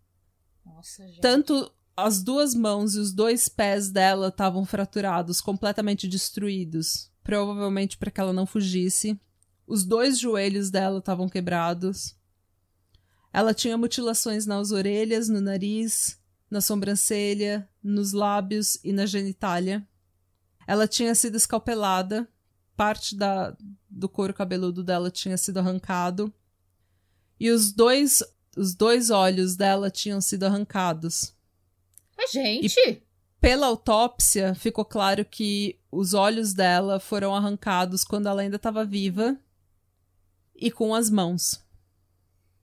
[0.63, 1.21] Nossa, gente.
[1.21, 8.11] Tanto as duas mãos e os dois pés dela estavam fraturados, completamente destruídos, provavelmente para
[8.11, 9.19] que ela não fugisse.
[9.67, 12.15] Os dois joelhos dela estavam quebrados.
[13.33, 19.85] Ela tinha mutilações nas orelhas, no nariz, na sobrancelha, nos lábios e na genitália.
[20.67, 22.29] Ela tinha sido escalpelada,
[22.77, 23.57] parte da,
[23.89, 26.31] do couro cabeludo dela tinha sido arrancado.
[27.39, 28.23] E os dois,
[28.55, 31.35] os dois olhos dela tinham sido arrancados.
[32.15, 32.79] Mas, gente!
[32.87, 33.03] E
[33.41, 39.37] pela autópsia, ficou claro que os olhos dela foram arrancados quando ela ainda estava viva
[40.55, 41.63] e com as mãos.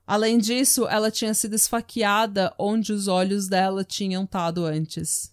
[0.06, 5.32] Além disso, ela tinha sido esfaqueada onde os olhos dela tinham estado antes.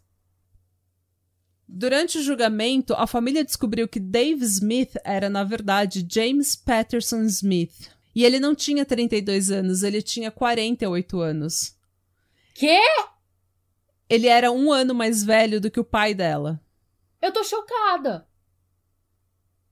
[1.67, 7.91] Durante o julgamento, a família descobriu que Dave Smith era, na verdade, James Patterson Smith.
[8.15, 11.75] E ele não tinha 32 anos, ele tinha 48 anos.
[12.55, 12.79] Quê?
[14.09, 16.59] Ele era um ano mais velho do que o pai dela.
[17.21, 18.27] Eu tô chocada.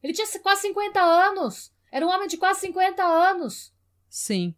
[0.02, 1.72] Ele tinha quase 50 anos.
[1.92, 3.74] Era um homem de quase 50 anos.
[4.10, 4.56] Sim.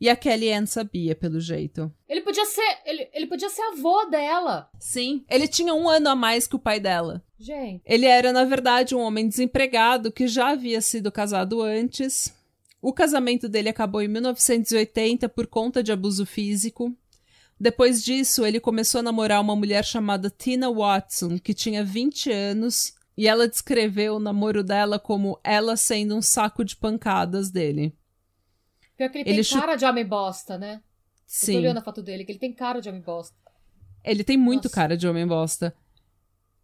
[0.00, 1.92] E a Kelly Ann sabia, pelo jeito.
[2.08, 2.78] Ele podia ser.
[2.86, 4.70] Ele, ele podia ser avô dela.
[4.78, 5.24] Sim.
[5.28, 7.22] Ele tinha um ano a mais que o pai dela.
[7.38, 7.82] Gente.
[7.84, 12.34] Ele era, na verdade, um homem desempregado que já havia sido casado antes.
[12.80, 16.96] O casamento dele acabou em 1980 por conta de abuso físico.
[17.60, 22.94] Depois disso, ele começou a namorar uma mulher chamada Tina Watson, que tinha 20 anos,
[23.14, 27.94] e ela descreveu o namoro dela como ela sendo um saco de pancadas dele.
[28.96, 30.80] Pior que ele, ele tem cara de homem bosta, né?
[31.26, 31.52] Sim.
[31.52, 33.36] Eu tô olhando a foto dele, que ele tem cara de homem bosta.
[34.02, 34.74] Ele tem muito Nossa.
[34.74, 35.74] cara de homem bosta.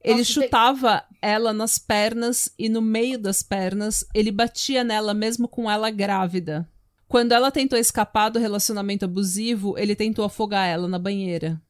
[0.02, 1.18] Ele Nossa, chutava tem...
[1.20, 6.66] ela nas pernas e no meio das pernas, ele batia nela mesmo com ela grávida.
[7.08, 11.60] Quando ela tentou escapar do relacionamento abusivo, ele tentou afogar ela na banheira.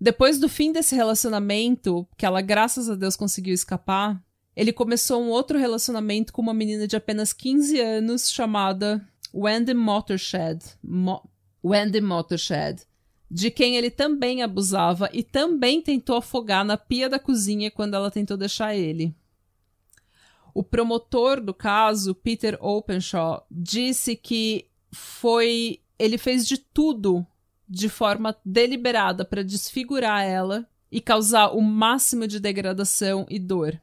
[0.00, 4.20] Depois do fim desse relacionamento, que ela graças a Deus conseguiu escapar,
[4.56, 10.60] ele começou um outro relacionamento com uma menina de apenas 15 anos chamada Wendy Motorshed,
[10.82, 11.22] Mo
[11.64, 12.82] Wendy Motorshed,
[13.30, 18.10] de quem ele também abusava e também tentou afogar na pia da cozinha quando ela
[18.10, 19.14] tentou deixar ele.
[20.54, 27.24] O promotor do caso, Peter Openshaw, disse que foi ele fez de tudo
[27.68, 33.80] de forma deliberada para desfigurar ela e causar o máximo de degradação e dor.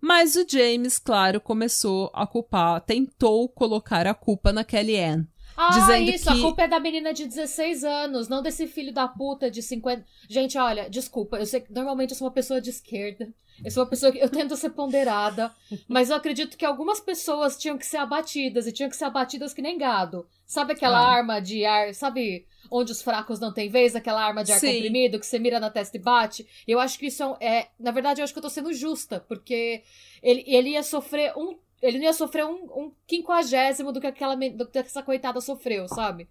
[0.00, 5.24] Mas o James, claro, começou a culpar, tentou colocar a culpa na Kelly Ann.
[5.56, 6.38] Ah, dizendo isso, que...
[6.38, 10.04] a culpa é da menina de 16 anos, não desse filho da puta de 50.
[10.28, 13.28] Gente, olha, desculpa, eu sei que normalmente eu sou uma pessoa de esquerda.
[13.64, 15.54] Eu sou uma pessoa que eu tento ser ponderada,
[15.88, 19.52] mas eu acredito que algumas pessoas tinham que ser abatidas e tinham que ser abatidas
[19.52, 20.26] que nem gado.
[20.46, 21.08] Sabe aquela ah.
[21.08, 24.74] arma de ar, sabe onde os fracos não têm vez, aquela arma de ar Sim.
[24.74, 26.46] comprimido que você mira na testa e bate?
[26.66, 29.20] Eu acho que isso é, é, na verdade eu acho que eu tô sendo justa,
[29.20, 29.82] porque
[30.22, 34.36] ele, ele ia sofrer um ele não ia sofrer um, um quinquagésimo do que, aquela,
[34.36, 36.28] do que essa coitada sofreu, sabe?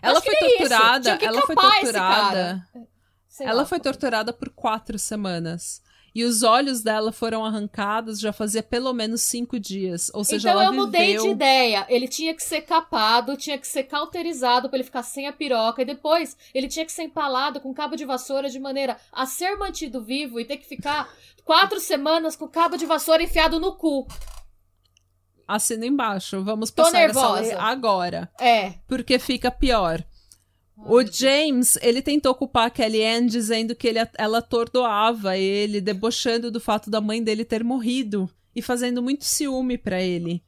[0.00, 1.18] Ela foi torturada.
[1.22, 2.68] Ela foi torturada.
[3.40, 5.82] Ela foi torturada por quatro semanas.
[6.14, 10.10] E os olhos dela foram arrancados já fazia pelo menos cinco dias.
[10.12, 10.86] Ou seja, então ela eu viveu...
[10.86, 11.86] mudei de ideia.
[11.88, 15.80] Ele tinha que ser capado, tinha que ser cauterizado para ele ficar sem a piroca.
[15.80, 19.56] E depois ele tinha que ser empalado com cabo de vassoura de maneira a ser
[19.56, 21.08] mantido vivo e ter que ficar
[21.44, 24.06] quatro semanas com cabo de vassoura enfiado no cu.
[25.48, 26.42] Assina embaixo.
[26.44, 28.30] Vamos passar essa lei agora.
[28.38, 28.74] É.
[28.86, 30.04] Porque fica pior.
[30.76, 36.50] O James, ele tentou culpar a Kelly Ann dizendo que ele, ela atordoava ele, debochando
[36.50, 40.42] do fato da mãe dele ter morrido e fazendo muito ciúme para ele.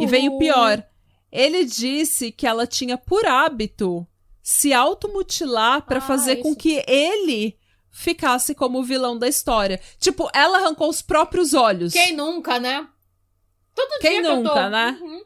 [0.00, 0.84] E veio pior.
[1.30, 4.06] Ele disse que ela tinha por hábito
[4.42, 6.42] se automutilar para ah, fazer isso.
[6.42, 7.58] com que ele
[7.90, 9.80] ficasse como o vilão da história.
[9.98, 11.92] Tipo, ela arrancou os próprios olhos.
[11.92, 12.86] Quem nunca, né?
[13.74, 14.70] Todo Quem dia nunca, que eu tô...
[14.70, 14.98] né?
[15.00, 15.24] Uhum.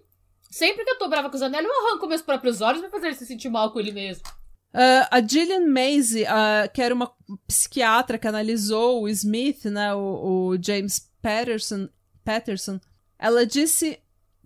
[0.50, 3.08] Sempre que eu tô brava com o Zanelli, eu arranco meus próprios olhos pra fazer
[3.08, 4.24] ele se sentir mal com ele mesmo.
[4.72, 7.12] Uh, a Gillian Macy, uh, que era uma
[7.46, 11.88] psiquiatra que analisou o Smith, né, o, o James Patterson,
[12.24, 12.80] Patterson,
[13.18, 13.98] ela disse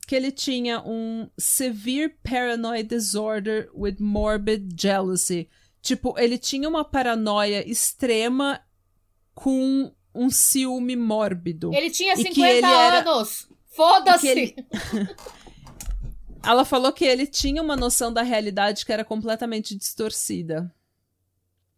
[0.06, 5.48] que ele tinha um severe paranoid disorder with morbid jealousy,
[5.84, 8.58] Tipo, ele tinha uma paranoia extrema
[9.34, 11.74] com um ciúme mórbido.
[11.74, 13.44] Ele tinha 50 ele anos!
[13.44, 13.56] Era...
[13.68, 14.26] Foda-se!
[14.26, 14.56] Ele...
[16.44, 20.72] Ela falou que ele tinha uma noção da realidade que era completamente distorcida.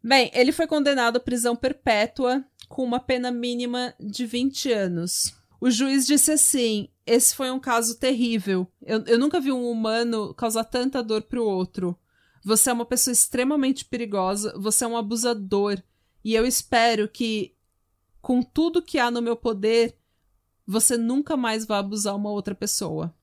[0.02, 5.34] Bem, ele foi condenado à prisão perpétua com uma pena mínima de 20 anos.
[5.60, 8.66] O juiz disse assim: esse foi um caso terrível.
[8.82, 11.96] Eu, eu nunca vi um humano causar tanta dor pro outro.
[12.44, 15.80] Você é uma pessoa extremamente perigosa, você é um abusador.
[16.24, 17.54] E eu espero que,
[18.20, 19.96] com tudo que há no meu poder,
[20.66, 23.14] você nunca mais vá abusar uma outra pessoa.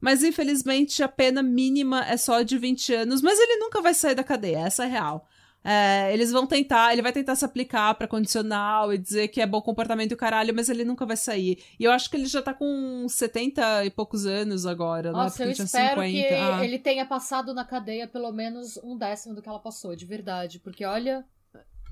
[0.00, 4.14] Mas infelizmente a pena mínima é só de 20 anos, mas ele nunca vai sair
[4.14, 5.26] da cadeia, essa é real.
[5.64, 9.46] É, eles vão tentar, ele vai tentar se aplicar pra condicional e dizer que é
[9.46, 11.62] bom comportamento e o caralho, mas ele nunca vai sair.
[11.78, 15.18] E eu acho que ele já tá com 70 e poucos anos agora, né?
[15.18, 15.50] Nossa, né?
[15.50, 16.28] Porque eu espero 50.
[16.28, 16.64] que ah.
[16.64, 20.58] ele tenha passado na cadeia pelo menos um décimo do que ela passou, de verdade.
[20.60, 21.24] Porque olha.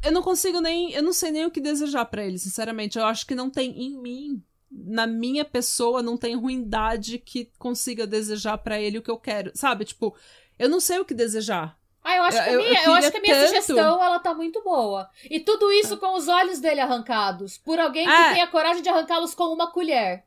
[0.02, 0.92] Eu não consigo nem.
[0.92, 2.98] Eu não sei nem o que desejar para ele, sinceramente.
[2.98, 4.42] Eu acho que não tem em mim
[4.84, 9.50] na minha pessoa não tem ruindade que consiga desejar para ele o que eu quero.
[9.54, 9.84] Sabe?
[9.84, 10.14] Tipo,
[10.58, 11.78] eu não sei o que desejar.
[12.04, 13.48] Ah, eu acho que a minha, eu, eu acho que a minha tanto...
[13.48, 15.10] sugestão ela tá muito boa.
[15.28, 15.96] E tudo isso ah.
[15.96, 17.58] com os olhos dele arrancados.
[17.58, 18.32] Por alguém que ah.
[18.32, 20.24] tenha coragem de arrancá-los com uma colher.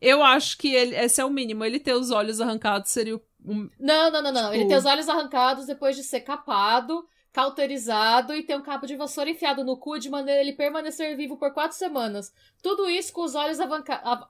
[0.00, 1.64] Eu acho que ele, esse é o mínimo.
[1.64, 3.22] Ele ter os olhos arrancados seria o.
[3.44, 4.42] Um, não, não, não, não.
[4.50, 4.54] Tipo...
[4.54, 7.04] Ele ter os olhos arrancados depois de ser capado,
[7.38, 11.36] cauterizado e ter um cabo de vassoura enfiado no cu de maneira ele permanecer vivo
[11.36, 12.32] por quatro semanas.
[12.60, 13.60] Tudo isso com os olhos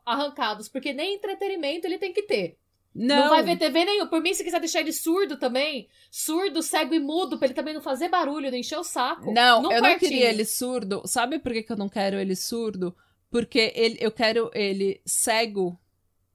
[0.04, 2.58] arrancados, porque nem entretenimento ele tem que ter.
[2.94, 3.16] Não.
[3.16, 4.08] não vai ver TV nenhum.
[4.08, 7.72] Por mim, se quiser deixar ele surdo também, surdo, cego e mudo, pra ele também
[7.72, 9.32] não fazer barulho, não encher o saco.
[9.32, 11.00] Não, eu não queria ele surdo.
[11.06, 12.94] Sabe por que, que eu não quero ele surdo?
[13.30, 15.80] Porque ele, eu quero ele cego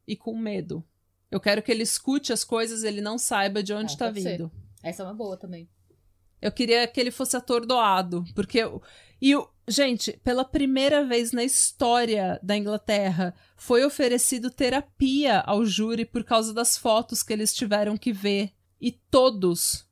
[0.07, 0.84] e com medo.
[1.30, 4.09] Eu quero que ele escute as coisas e ele não saiba de onde ah, tá
[4.09, 4.49] vindo.
[4.49, 4.89] Ser.
[4.89, 5.69] Essa é uma boa também.
[6.44, 8.82] Eu queria que ele fosse atordoado, porque eu,
[9.22, 16.06] e o gente, pela primeira vez na história da Inglaterra, foi oferecido terapia ao júri
[16.06, 19.88] por causa das fotos que eles tiveram que ver e todos,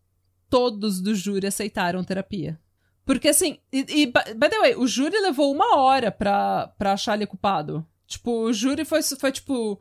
[0.49, 2.60] todos do júri aceitaram terapia.
[3.06, 7.16] Porque assim, e, e by the way, o júri levou uma hora pra, pra achar
[7.16, 7.86] ele culpado.
[8.06, 9.80] Tipo, o júri foi, foi tipo.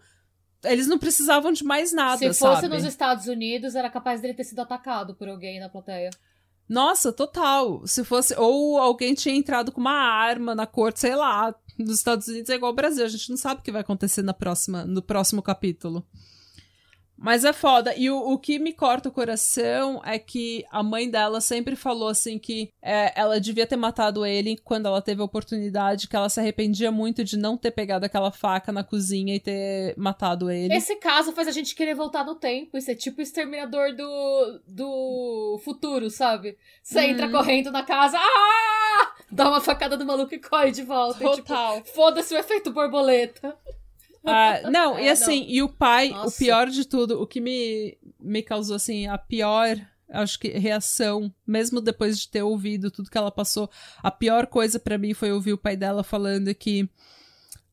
[0.62, 2.18] Eles não precisavam de mais nada.
[2.18, 2.68] Se fosse sabe?
[2.68, 6.10] nos Estados Unidos, era capaz dele ter sido atacado por alguém na plateia.
[6.70, 7.84] Nossa, total.
[7.84, 8.32] Se fosse.
[8.38, 11.52] Ou alguém tinha entrado com uma arma na corte, sei lá.
[11.76, 14.22] Nos Estados Unidos é igual ao Brasil, a gente não sabe o que vai acontecer
[14.22, 16.06] na próxima, no próximo capítulo.
[17.20, 17.94] Mas é foda.
[17.94, 22.08] E o, o que me corta o coração é que a mãe dela sempre falou
[22.08, 26.30] assim que é, ela devia ter matado ele quando ela teve a oportunidade, que ela
[26.30, 30.72] se arrependia muito de não ter pegado aquela faca na cozinha e ter matado ele.
[30.72, 32.78] Esse caso faz a gente querer voltar no tempo.
[32.78, 36.56] Isso é tipo o exterminador do, do futuro, sabe?
[36.82, 37.02] Você hum.
[37.02, 39.12] entra correndo na casa, ah!
[39.30, 41.18] dá uma facada do maluco e corre de volta.
[41.18, 41.76] Total.
[41.76, 43.54] E, tipo, Foda-se o efeito borboleta.
[44.24, 45.48] Ah, não, é, e assim, não.
[45.48, 46.28] e o pai, Nossa.
[46.28, 49.76] o pior de tudo, o que me, me causou, assim, a pior,
[50.08, 53.70] acho que, reação, mesmo depois de ter ouvido tudo que ela passou,
[54.02, 56.88] a pior coisa para mim foi ouvir o pai dela falando que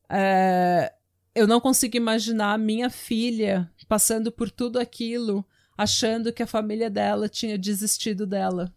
[0.08, 0.92] é,
[1.34, 5.44] eu não consigo imaginar a minha filha passando por tudo aquilo,
[5.76, 8.74] achando que a família dela tinha desistido dela.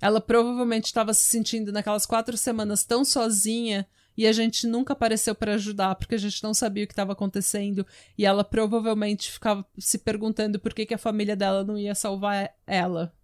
[0.00, 5.34] Ela provavelmente estava se sentindo naquelas quatro semanas tão sozinha e a gente nunca apareceu
[5.34, 7.86] para ajudar porque a gente não sabia o que estava acontecendo
[8.16, 12.54] e ela provavelmente ficava se perguntando por que, que a família dela não ia salvar
[12.66, 13.14] ela.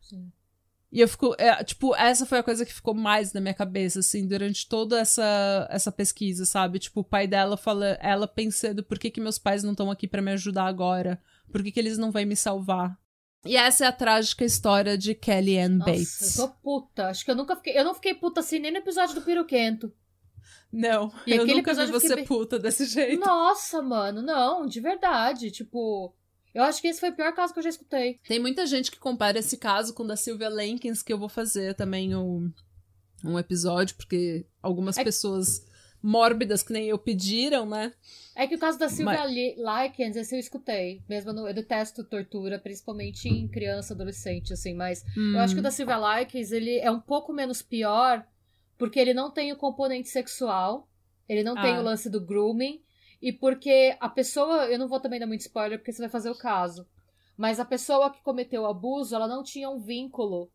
[0.00, 0.30] Sim.
[0.90, 3.98] E eu fico, é, tipo, essa foi a coisa que ficou mais na minha cabeça,
[3.98, 6.78] assim, durante toda essa, essa pesquisa, sabe?
[6.78, 10.06] Tipo, o pai dela fala, ela pensando por que, que meus pais não estão aqui
[10.06, 11.20] para me ajudar agora?
[11.50, 12.96] Por que, que eles não vão me salvar?
[13.46, 16.20] E essa é a trágica história de Kelly Ann Bates.
[16.20, 17.08] Nossa, eu tô puta.
[17.08, 17.78] Acho que eu nunca fiquei.
[17.78, 19.92] Eu não fiquei puta assim nem no episódio do Piroquento.
[20.72, 22.24] Não, e eu nunca vi você fiquei...
[22.24, 23.24] puta desse jeito.
[23.24, 25.50] Nossa, mano, não, de verdade.
[25.50, 26.14] Tipo,
[26.54, 28.20] eu acho que esse foi o pior caso que eu já escutei.
[28.26, 31.28] Tem muita gente que compara esse caso com o da Sylvia Lankins, que eu vou
[31.28, 32.52] fazer também um,
[33.24, 35.04] um episódio, porque algumas é...
[35.04, 35.65] pessoas
[36.06, 37.92] mórbidas que nem eu pediram, né?
[38.36, 39.56] É que o caso da Sylvia Mas...
[39.56, 41.02] Likens, esse eu escutei.
[41.08, 44.72] Mesmo no, eu detesto tortura, principalmente em criança, adolescente, assim.
[44.72, 45.32] Mas hum.
[45.34, 45.72] eu acho que o da hum.
[45.72, 48.24] Sylvia Likens, ele é um pouco menos pior,
[48.78, 50.88] porque ele não tem o componente sexual,
[51.28, 51.62] ele não ah.
[51.62, 52.80] tem o lance do grooming,
[53.20, 56.30] e porque a pessoa, eu não vou também dar muito spoiler, porque você vai fazer
[56.30, 56.86] o caso.
[57.36, 60.52] Mas a pessoa que cometeu o abuso, ela não tinha um vínculo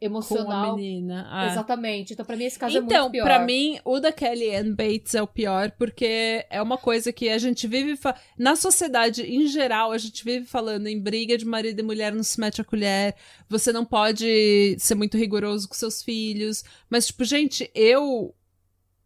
[0.00, 0.70] emocional.
[0.70, 1.26] Com a menina.
[1.30, 1.46] Ah.
[1.50, 2.12] Exatamente.
[2.12, 3.24] Então, pra mim, esse caso então, é muito pior.
[3.24, 7.12] Então, pra mim, o da Kelly Ann Bates é o pior, porque é uma coisa
[7.12, 7.96] que a gente vive.
[7.96, 8.14] Fa...
[8.38, 12.22] Na sociedade, em geral, a gente vive falando em briga de marido e mulher não
[12.22, 13.14] se mete a colher.
[13.48, 16.62] Você não pode ser muito rigoroso com seus filhos.
[16.90, 18.34] Mas, tipo, gente, eu.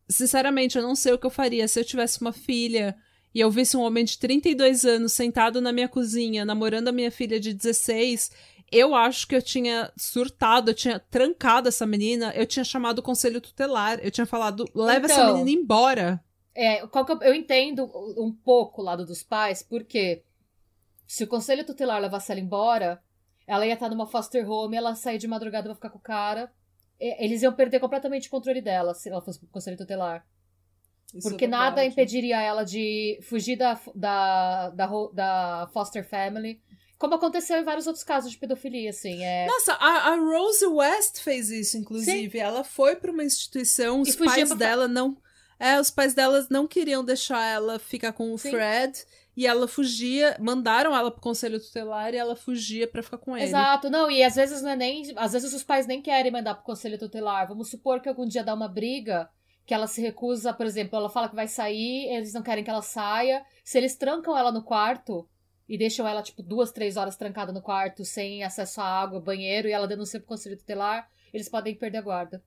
[0.09, 2.97] Sinceramente, eu não sei o que eu faria se eu tivesse uma filha
[3.33, 7.13] e eu visse um homem de 32 anos sentado na minha cozinha, namorando a minha
[7.13, 8.31] filha de 16
[8.71, 13.03] eu acho que eu tinha surtado, eu tinha trancado essa menina, eu tinha chamado o
[13.03, 16.23] conselho tutelar, eu tinha falado, leva então, essa menina embora.
[16.55, 16.91] É, eu,
[17.23, 17.85] eu entendo
[18.17, 20.23] um pouco o lado dos pais, porque
[21.07, 23.03] se o conselho tutelar levasse ela embora,
[23.47, 26.53] ela ia estar numa foster home, ela sair de madrugada pra ficar com o cara.
[27.01, 30.25] Eles iam perder completamente o controle dela se ela fosse pro conselho tutelar.
[31.15, 36.63] Isso Porque é nada impediria ela de fugir da, da, da, da, foster family.
[37.01, 39.25] Como aconteceu em vários outros casos de pedofilia, assim.
[39.25, 39.47] É...
[39.47, 42.33] Nossa, a, a Rose West fez isso, inclusive.
[42.33, 42.39] Sim.
[42.39, 44.57] Ela foi para uma instituição, os pais pra...
[44.59, 45.17] dela não.
[45.59, 48.51] É, os pais delas não queriam deixar ela ficar com o Sim.
[48.51, 49.03] Fred.
[49.35, 53.47] E ela fugia, mandaram ela pro conselho tutelar e ela fugia para ficar com ele.
[53.47, 55.15] Exato, não, e às vezes não é nem.
[55.17, 57.49] Às vezes os pais nem querem mandar pro conselho tutelar.
[57.49, 59.31] Vamos supor que algum dia dá uma briga
[59.65, 62.69] que ela se recusa, por exemplo, ela fala que vai sair, eles não querem que
[62.69, 63.43] ela saia.
[63.65, 65.27] Se eles trancam ela no quarto
[65.71, 69.69] e deixam ela, tipo, duas, três horas trancada no quarto, sem acesso à água, banheiro,
[69.69, 72.43] e ela denuncia pro conselho tutelar, eles podem perder a guarda.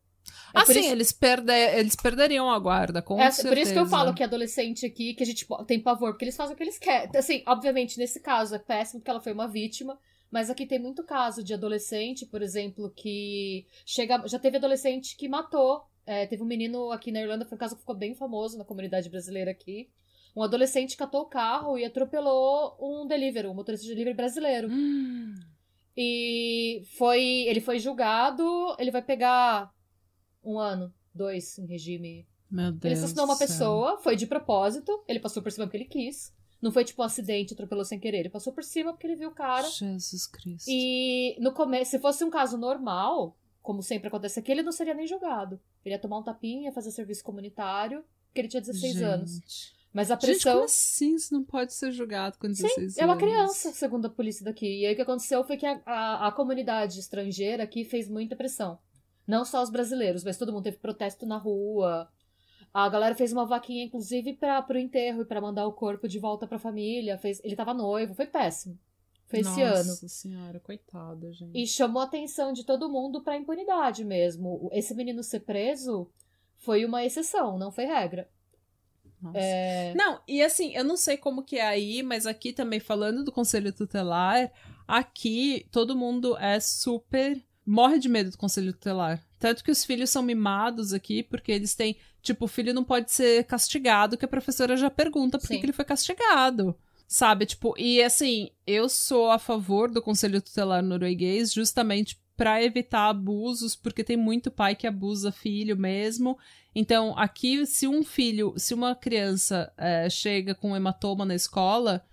[0.53, 0.91] É ah, sim, isso...
[0.91, 1.53] eles, perde...
[1.53, 3.47] eles perderiam a guarda, com é, certeza.
[3.47, 6.36] Por isso que eu falo que adolescente aqui, que a gente tem pavor, porque eles
[6.36, 7.09] fazem o que eles querem.
[7.15, 9.97] Assim, obviamente, nesse caso é péssimo porque ela foi uma vítima,
[10.30, 14.21] mas aqui tem muito caso de adolescente, por exemplo, que chega.
[14.28, 15.82] Já teve adolescente que matou.
[16.05, 18.65] É, teve um menino aqui na Irlanda, foi um caso que ficou bem famoso na
[18.65, 19.89] comunidade brasileira aqui.
[20.36, 24.69] Um adolescente catou o carro e atropelou um delivery, um motorista de delivery brasileiro.
[24.69, 25.36] Hum.
[25.95, 27.21] E foi.
[27.21, 28.43] Ele foi julgado,
[28.79, 29.71] ele vai pegar
[30.43, 32.27] um ano, dois em regime.
[32.49, 32.84] Meu Deus.
[32.84, 36.34] Ele assassinou uma pessoa, foi de propósito, ele passou por cima porque ele quis.
[36.59, 38.21] Não foi tipo um acidente, atropelou sem querer.
[38.21, 39.67] Ele passou por cima porque ele viu o cara.
[39.67, 40.65] Jesus Cristo.
[40.67, 44.93] E no começo, se fosse um caso normal, como sempre acontece aqui, ele não seria
[44.93, 45.59] nem julgado.
[45.84, 49.03] Ele ia tomar um tapinha, fazer serviço comunitário, porque ele tinha 16 Gente.
[49.03, 49.73] anos.
[49.93, 50.33] Mas a pressão.
[50.33, 52.97] Gente, como assim você não pode ser julgado com 16 Sim, anos?
[52.97, 54.81] É uma criança, segundo a polícia daqui.
[54.81, 58.35] E aí o que aconteceu foi que a, a, a comunidade estrangeira aqui fez muita
[58.35, 58.79] pressão.
[59.27, 62.09] Não só os brasileiros, mas todo mundo teve protesto na rua.
[62.73, 66.17] A galera fez uma vaquinha, inclusive, para pro enterro e para mandar o corpo de
[66.17, 67.19] volta pra família.
[67.19, 68.79] Fez, ele tava noivo, foi péssimo.
[69.27, 69.89] Foi Nossa esse ano.
[69.89, 71.55] Nossa senhora, coitada, gente.
[71.55, 74.69] E chamou a atenção de todo mundo pra impunidade mesmo.
[74.71, 76.09] Esse menino ser preso
[76.57, 78.27] foi uma exceção, não foi regra.
[79.34, 79.93] É...
[79.95, 83.32] Não, e assim, eu não sei como que é aí, mas aqui também falando do
[83.32, 84.51] conselho tutelar,
[84.88, 89.21] aqui todo mundo é super morre de medo do conselho tutelar.
[89.39, 91.97] Tanto que os filhos são mimados aqui, porque eles têm.
[92.21, 95.65] Tipo, o filho não pode ser castigado, que a professora já pergunta por que, que
[95.65, 96.76] ele foi castigado.
[97.07, 97.45] Sabe?
[97.45, 103.75] Tipo, e assim, eu sou a favor do conselho tutelar norueguês justamente para evitar abusos,
[103.75, 106.38] porque tem muito pai que abusa filho mesmo.
[106.75, 112.03] Então, aqui, se um filho, se uma criança é, chega com um hematoma na escola,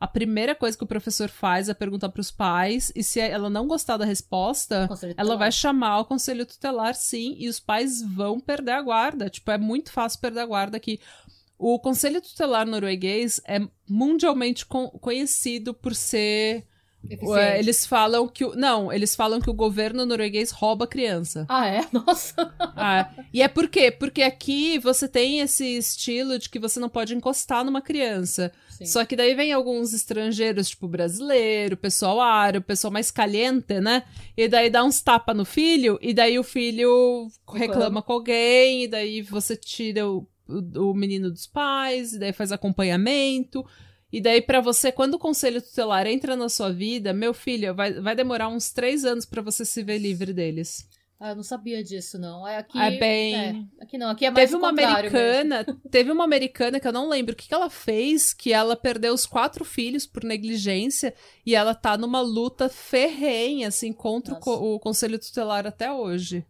[0.00, 3.50] a primeira coisa que o professor faz é perguntar para os pais e se ela
[3.50, 8.38] não gostar da resposta, ela vai chamar o conselho tutelar, sim, e os pais vão
[8.38, 9.28] perder a guarda.
[9.28, 11.00] Tipo, é muito fácil perder a guarda aqui.
[11.58, 13.58] O conselho tutelar norueguês é
[13.88, 16.64] mundialmente conhecido por ser
[17.04, 17.58] Eficiente.
[17.58, 18.54] Eles falam que o.
[18.54, 21.46] Não, eles falam que o governo norueguês rouba criança.
[21.48, 21.86] Ah, é?
[21.92, 22.52] Nossa.
[22.58, 23.90] Ah, e é por quê?
[23.90, 28.52] Porque aqui você tem esse estilo de que você não pode encostar numa criança.
[28.68, 28.86] Sim.
[28.86, 34.04] Só que daí vem alguns estrangeiros, tipo brasileiro, pessoal árabe, pessoal mais caliente, né?
[34.36, 38.88] E daí dá uns tapa no filho, e daí o filho reclama com alguém, e
[38.88, 43.64] daí você tira o, o, o menino dos pais, e daí faz acompanhamento.
[44.12, 47.92] E daí, para você, quando o conselho tutelar entra na sua vida, meu filho, vai,
[47.92, 50.88] vai demorar uns três anos para você se ver livre deles.
[51.20, 52.46] Ah, eu não sabia disso, não.
[52.46, 53.34] É, aqui, é bem.
[53.34, 55.80] É, aqui não, aqui é mais Teve uma americana, mesmo.
[55.90, 59.12] teve uma americana que eu não lembro o que, que ela fez, que ela perdeu
[59.12, 61.12] os quatro filhos por negligência
[61.44, 66.46] e ela tá numa luta ferrenha, assim, contra o, o conselho tutelar até hoje.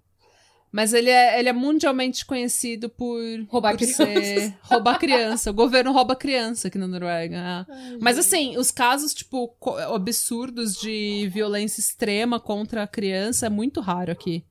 [0.78, 4.06] Mas ele é, ele é mundialmente conhecido por roubar por criança.
[4.06, 4.56] Ser...
[4.62, 5.50] roubar criança.
[5.50, 7.66] O governo rouba criança aqui na Noruega.
[7.68, 9.56] Ai, Mas assim, os casos, tipo,
[9.92, 14.46] absurdos de violência extrema contra a criança é muito raro aqui.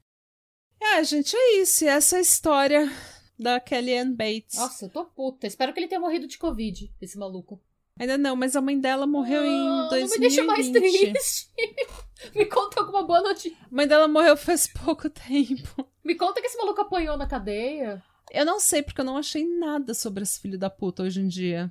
[0.82, 1.86] É, gente, é isso.
[1.86, 2.92] Essa é a história
[3.40, 4.58] da Kellyanne Bates.
[4.58, 5.48] Nossa, eu tô puta.
[5.48, 7.64] Espero que ele tenha morrido de Covid, esse maluco.
[7.98, 10.02] Ainda não, mas a mãe dela morreu ah, em 2020.
[10.02, 11.50] Não me deixa mais triste.
[12.36, 13.58] me conta alguma boa notícia.
[13.62, 15.88] A mãe dela morreu faz pouco tempo.
[16.08, 18.02] Me conta que esse maluco apanhou na cadeia.
[18.32, 21.28] Eu não sei, porque eu não achei nada sobre esse filho da puta hoje em
[21.28, 21.70] dia.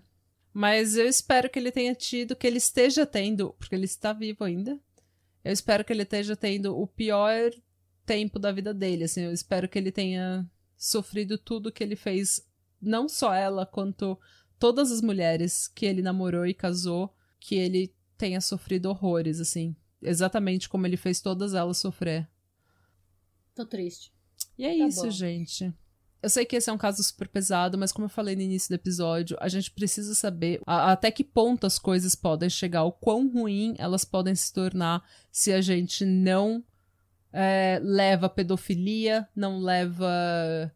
[0.53, 4.45] Mas eu espero que ele tenha tido, que ele esteja tendo, porque ele está vivo
[4.45, 4.79] ainda.
[5.43, 7.51] Eu espero que ele esteja tendo o pior
[8.05, 9.23] tempo da vida dele, assim.
[9.23, 12.47] Eu espero que ele tenha sofrido tudo que ele fez,
[12.79, 14.21] não só ela, quanto
[14.59, 17.11] todas as mulheres que ele namorou e casou,
[17.41, 19.75] que ele tenha sofrido horrores, assim.
[20.03, 22.29] Exatamente como ele fez todas elas sofrer.
[23.55, 24.15] Tô triste.
[24.59, 25.11] E é tá isso, bom.
[25.11, 25.73] gente.
[26.23, 28.69] eu sei que esse é um caso super pesado, mas como eu falei no início
[28.69, 32.93] do episódio, a gente precisa saber a, até que ponto as coisas podem chegar, o
[32.93, 36.65] quão ruim elas podem se tornar se a gente não
[37.33, 40.73] é, leva pedofilia, não leva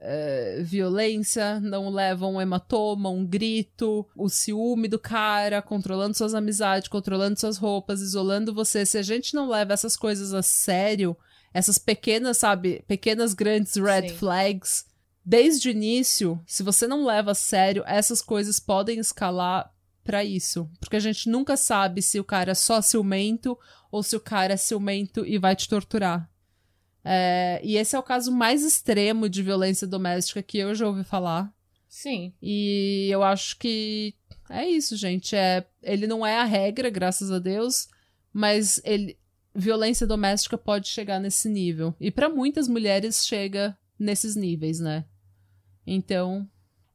[0.00, 6.88] é, violência, não leva um hematoma, um grito, o ciúme do cara, controlando suas amizades,
[6.88, 8.84] controlando suas roupas, isolando você.
[8.84, 11.16] Se a gente não leva essas coisas a sério,
[11.56, 14.16] essas pequenas, sabe, pequenas grandes red Sim.
[14.16, 14.84] flags,
[15.24, 19.72] desde o início, se você não leva a sério, essas coisas podem escalar
[20.04, 20.70] para isso.
[20.78, 23.58] Porque a gente nunca sabe se o cara é só ciumento
[23.90, 26.30] ou se o cara é ciumento e vai te torturar.
[27.02, 31.04] É, e esse é o caso mais extremo de violência doméstica que eu já ouvi
[31.04, 31.50] falar.
[31.88, 32.34] Sim.
[32.42, 34.14] E eu acho que
[34.50, 35.34] é isso, gente.
[35.34, 37.88] É, ele não é a regra, graças a Deus,
[38.30, 39.16] mas ele,
[39.56, 41.94] violência doméstica pode chegar nesse nível.
[42.00, 45.04] E para muitas mulheres chega nesses níveis, né?
[45.86, 46.48] Então,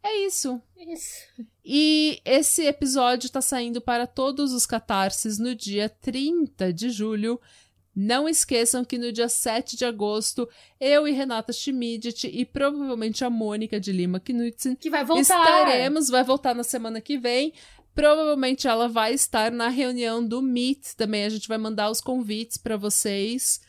[0.03, 0.61] é isso.
[0.75, 1.27] Isso.
[1.63, 7.39] E esse episódio tá saindo para todos os catarses no dia 30 de julho.
[7.93, 10.47] Não esqueçam que no dia 7 de agosto,
[10.79, 15.21] eu e Renata Schmidt e provavelmente a Mônica de Lima Knudsen que vai voltar.
[15.21, 17.53] estaremos, vai voltar na semana que vem.
[17.93, 21.25] Provavelmente ela vai estar na reunião do Meet também.
[21.25, 23.59] A gente vai mandar os convites para vocês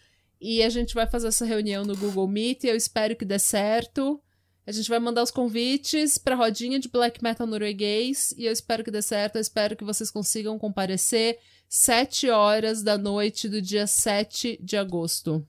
[0.41, 2.65] e a gente vai fazer essa reunião no Google Meet.
[2.65, 4.21] Eu espero que dê certo.
[4.65, 8.85] A gente vai mandar os convites para rodinha de black metal norueguês e eu espero
[8.85, 9.37] que dê certo.
[9.37, 11.39] Eu espero que vocês consigam comparecer.
[11.69, 15.45] 7 horas da noite do dia 7 de agosto.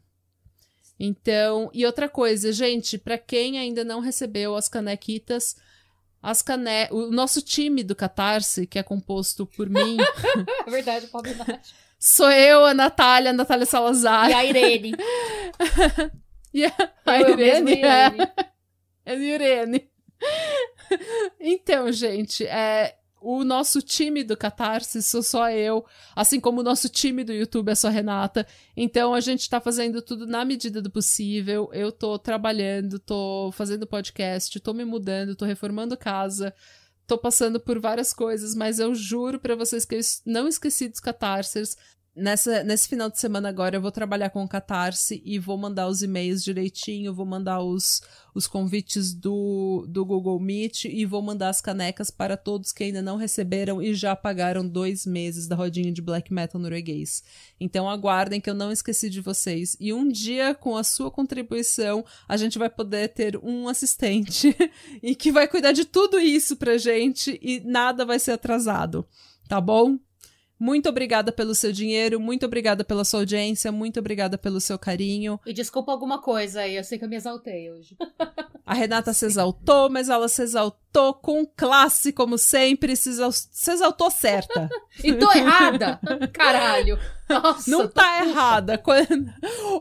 [1.00, 5.56] Então, e outra coisa, gente, para quem ainda não recebeu as canequitas,
[6.24, 6.88] as cane...
[6.90, 9.98] o nosso time do Catarse, que é composto por mim.
[10.66, 11.68] É verdade, pobre Nath.
[12.00, 14.30] Sou eu, a Natália, a Natália Salazar.
[14.30, 14.94] E a Irene.
[16.54, 16.74] e a,
[17.06, 17.72] a eu Irene.
[17.74, 17.84] Irene.
[17.86, 18.36] É,
[19.06, 19.90] é a Irene.
[21.40, 26.90] então, gente, é, o nosso time do Catarse sou só eu, assim como o nosso
[26.90, 28.46] time do YouTube é só Renata.
[28.76, 31.70] Então a gente tá fazendo tudo na medida do possível.
[31.72, 36.54] Eu tô trabalhando, tô fazendo podcast, tô me mudando, tô reformando casa,
[37.08, 41.00] tô passando por várias coisas, mas eu juro para vocês que eu não esqueci dos
[41.00, 41.78] Catarses.
[42.16, 45.88] Nessa, nesse final de semana agora eu vou trabalhar com o Catarse e vou mandar
[45.88, 48.04] os e-mails direitinho, vou mandar os,
[48.36, 53.02] os convites do, do Google Meet e vou mandar as canecas para todos que ainda
[53.02, 57.24] não receberam e já pagaram dois meses da rodinha de black metal norueguês.
[57.60, 59.76] Então aguardem que eu não esqueci de vocês.
[59.80, 64.56] E um dia, com a sua contribuição, a gente vai poder ter um assistente
[65.02, 69.04] e que vai cuidar de tudo isso pra gente e nada vai ser atrasado.
[69.50, 69.98] Tá bom?
[70.64, 75.38] Muito obrigada pelo seu dinheiro, muito obrigada pela sua audiência, muito obrigada pelo seu carinho.
[75.46, 77.98] E desculpa alguma coisa aí, eu sei que eu me exaltei hoje.
[78.66, 83.34] A Renata se exaltou, mas ela se exaltou com classe, como sempre, se, exal...
[83.34, 84.70] se exaltou certa.
[85.04, 86.00] e tô errada!
[86.32, 86.98] Caralho!
[87.28, 88.30] Nossa, não tá puta.
[88.30, 88.78] errada.
[88.78, 89.34] Quando...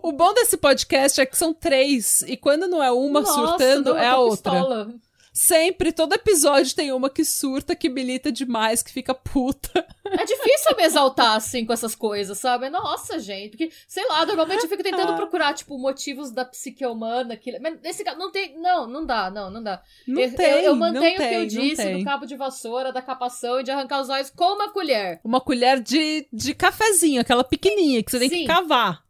[0.02, 3.90] O bom desse podcast é que são três, e quando não é uma Nossa, surtando,
[3.90, 4.50] não, é a outra.
[4.50, 4.94] Pistola.
[5.32, 9.86] Sempre, todo episódio tem uma que surta, que milita demais, que fica puta.
[10.04, 12.68] É difícil me exaltar, assim, com essas coisas, sabe?
[12.68, 13.56] Nossa, gente.
[13.56, 15.16] Porque, sei lá, normalmente eu fico tentando ah.
[15.16, 17.34] procurar, tipo, motivos da psique humana.
[17.34, 17.58] Que...
[17.58, 18.60] Mas nesse caso, não tem.
[18.60, 19.82] Não, não dá, não, não dá.
[20.06, 23.00] Não eu, tem, eu, eu mantenho o que eu disse do cabo de vassoura, da
[23.00, 25.18] capação e de arrancar os olhos com uma colher.
[25.24, 28.40] Uma colher de, de cafezinho, aquela pequenininha que você tem Sim.
[28.40, 29.02] que cavar.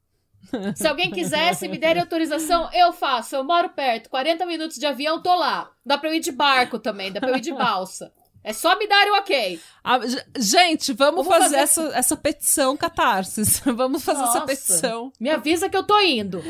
[0.74, 3.36] Se alguém quisesse me der autorização, eu faço.
[3.36, 5.70] Eu moro perto, 40 minutos de avião, tô lá.
[5.84, 8.12] Dá pra eu ir de barco também, dá pra eu ir de balsa.
[8.44, 9.60] É só me dar o ok.
[9.84, 10.00] Ah,
[10.36, 13.60] gente, vamos, vamos fazer, fazer, Essa, essa petição catarsis.
[13.64, 15.12] Vamos fazer Nossa, essa petição.
[15.20, 16.42] Me avisa que eu tô indo.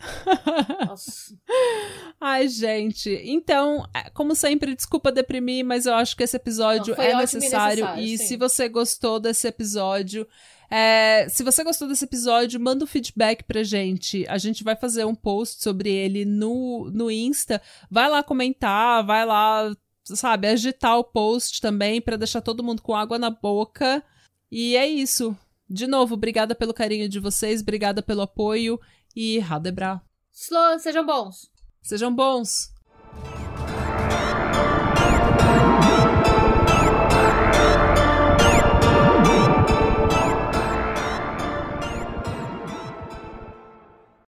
[0.88, 1.34] Nossa.
[2.20, 3.08] Ai, gente.
[3.24, 7.84] Então, é, como sempre, desculpa deprimir, mas eu acho que esse episódio Não, é necessário.
[7.84, 8.04] necessário.
[8.04, 10.26] E se você gostou desse episódio,
[10.76, 14.26] é, se você gostou desse episódio, manda um feedback pra gente.
[14.28, 17.62] A gente vai fazer um post sobre ele no, no Insta.
[17.88, 19.72] Vai lá comentar, vai lá,
[20.02, 24.02] sabe, agitar o post também para deixar todo mundo com água na boca.
[24.50, 25.36] E é isso.
[25.70, 28.80] De novo, obrigada pelo carinho de vocês, obrigada pelo apoio
[29.14, 30.02] e Radebra.
[30.32, 31.48] Slow, sejam bons.
[31.82, 32.74] Sejam bons.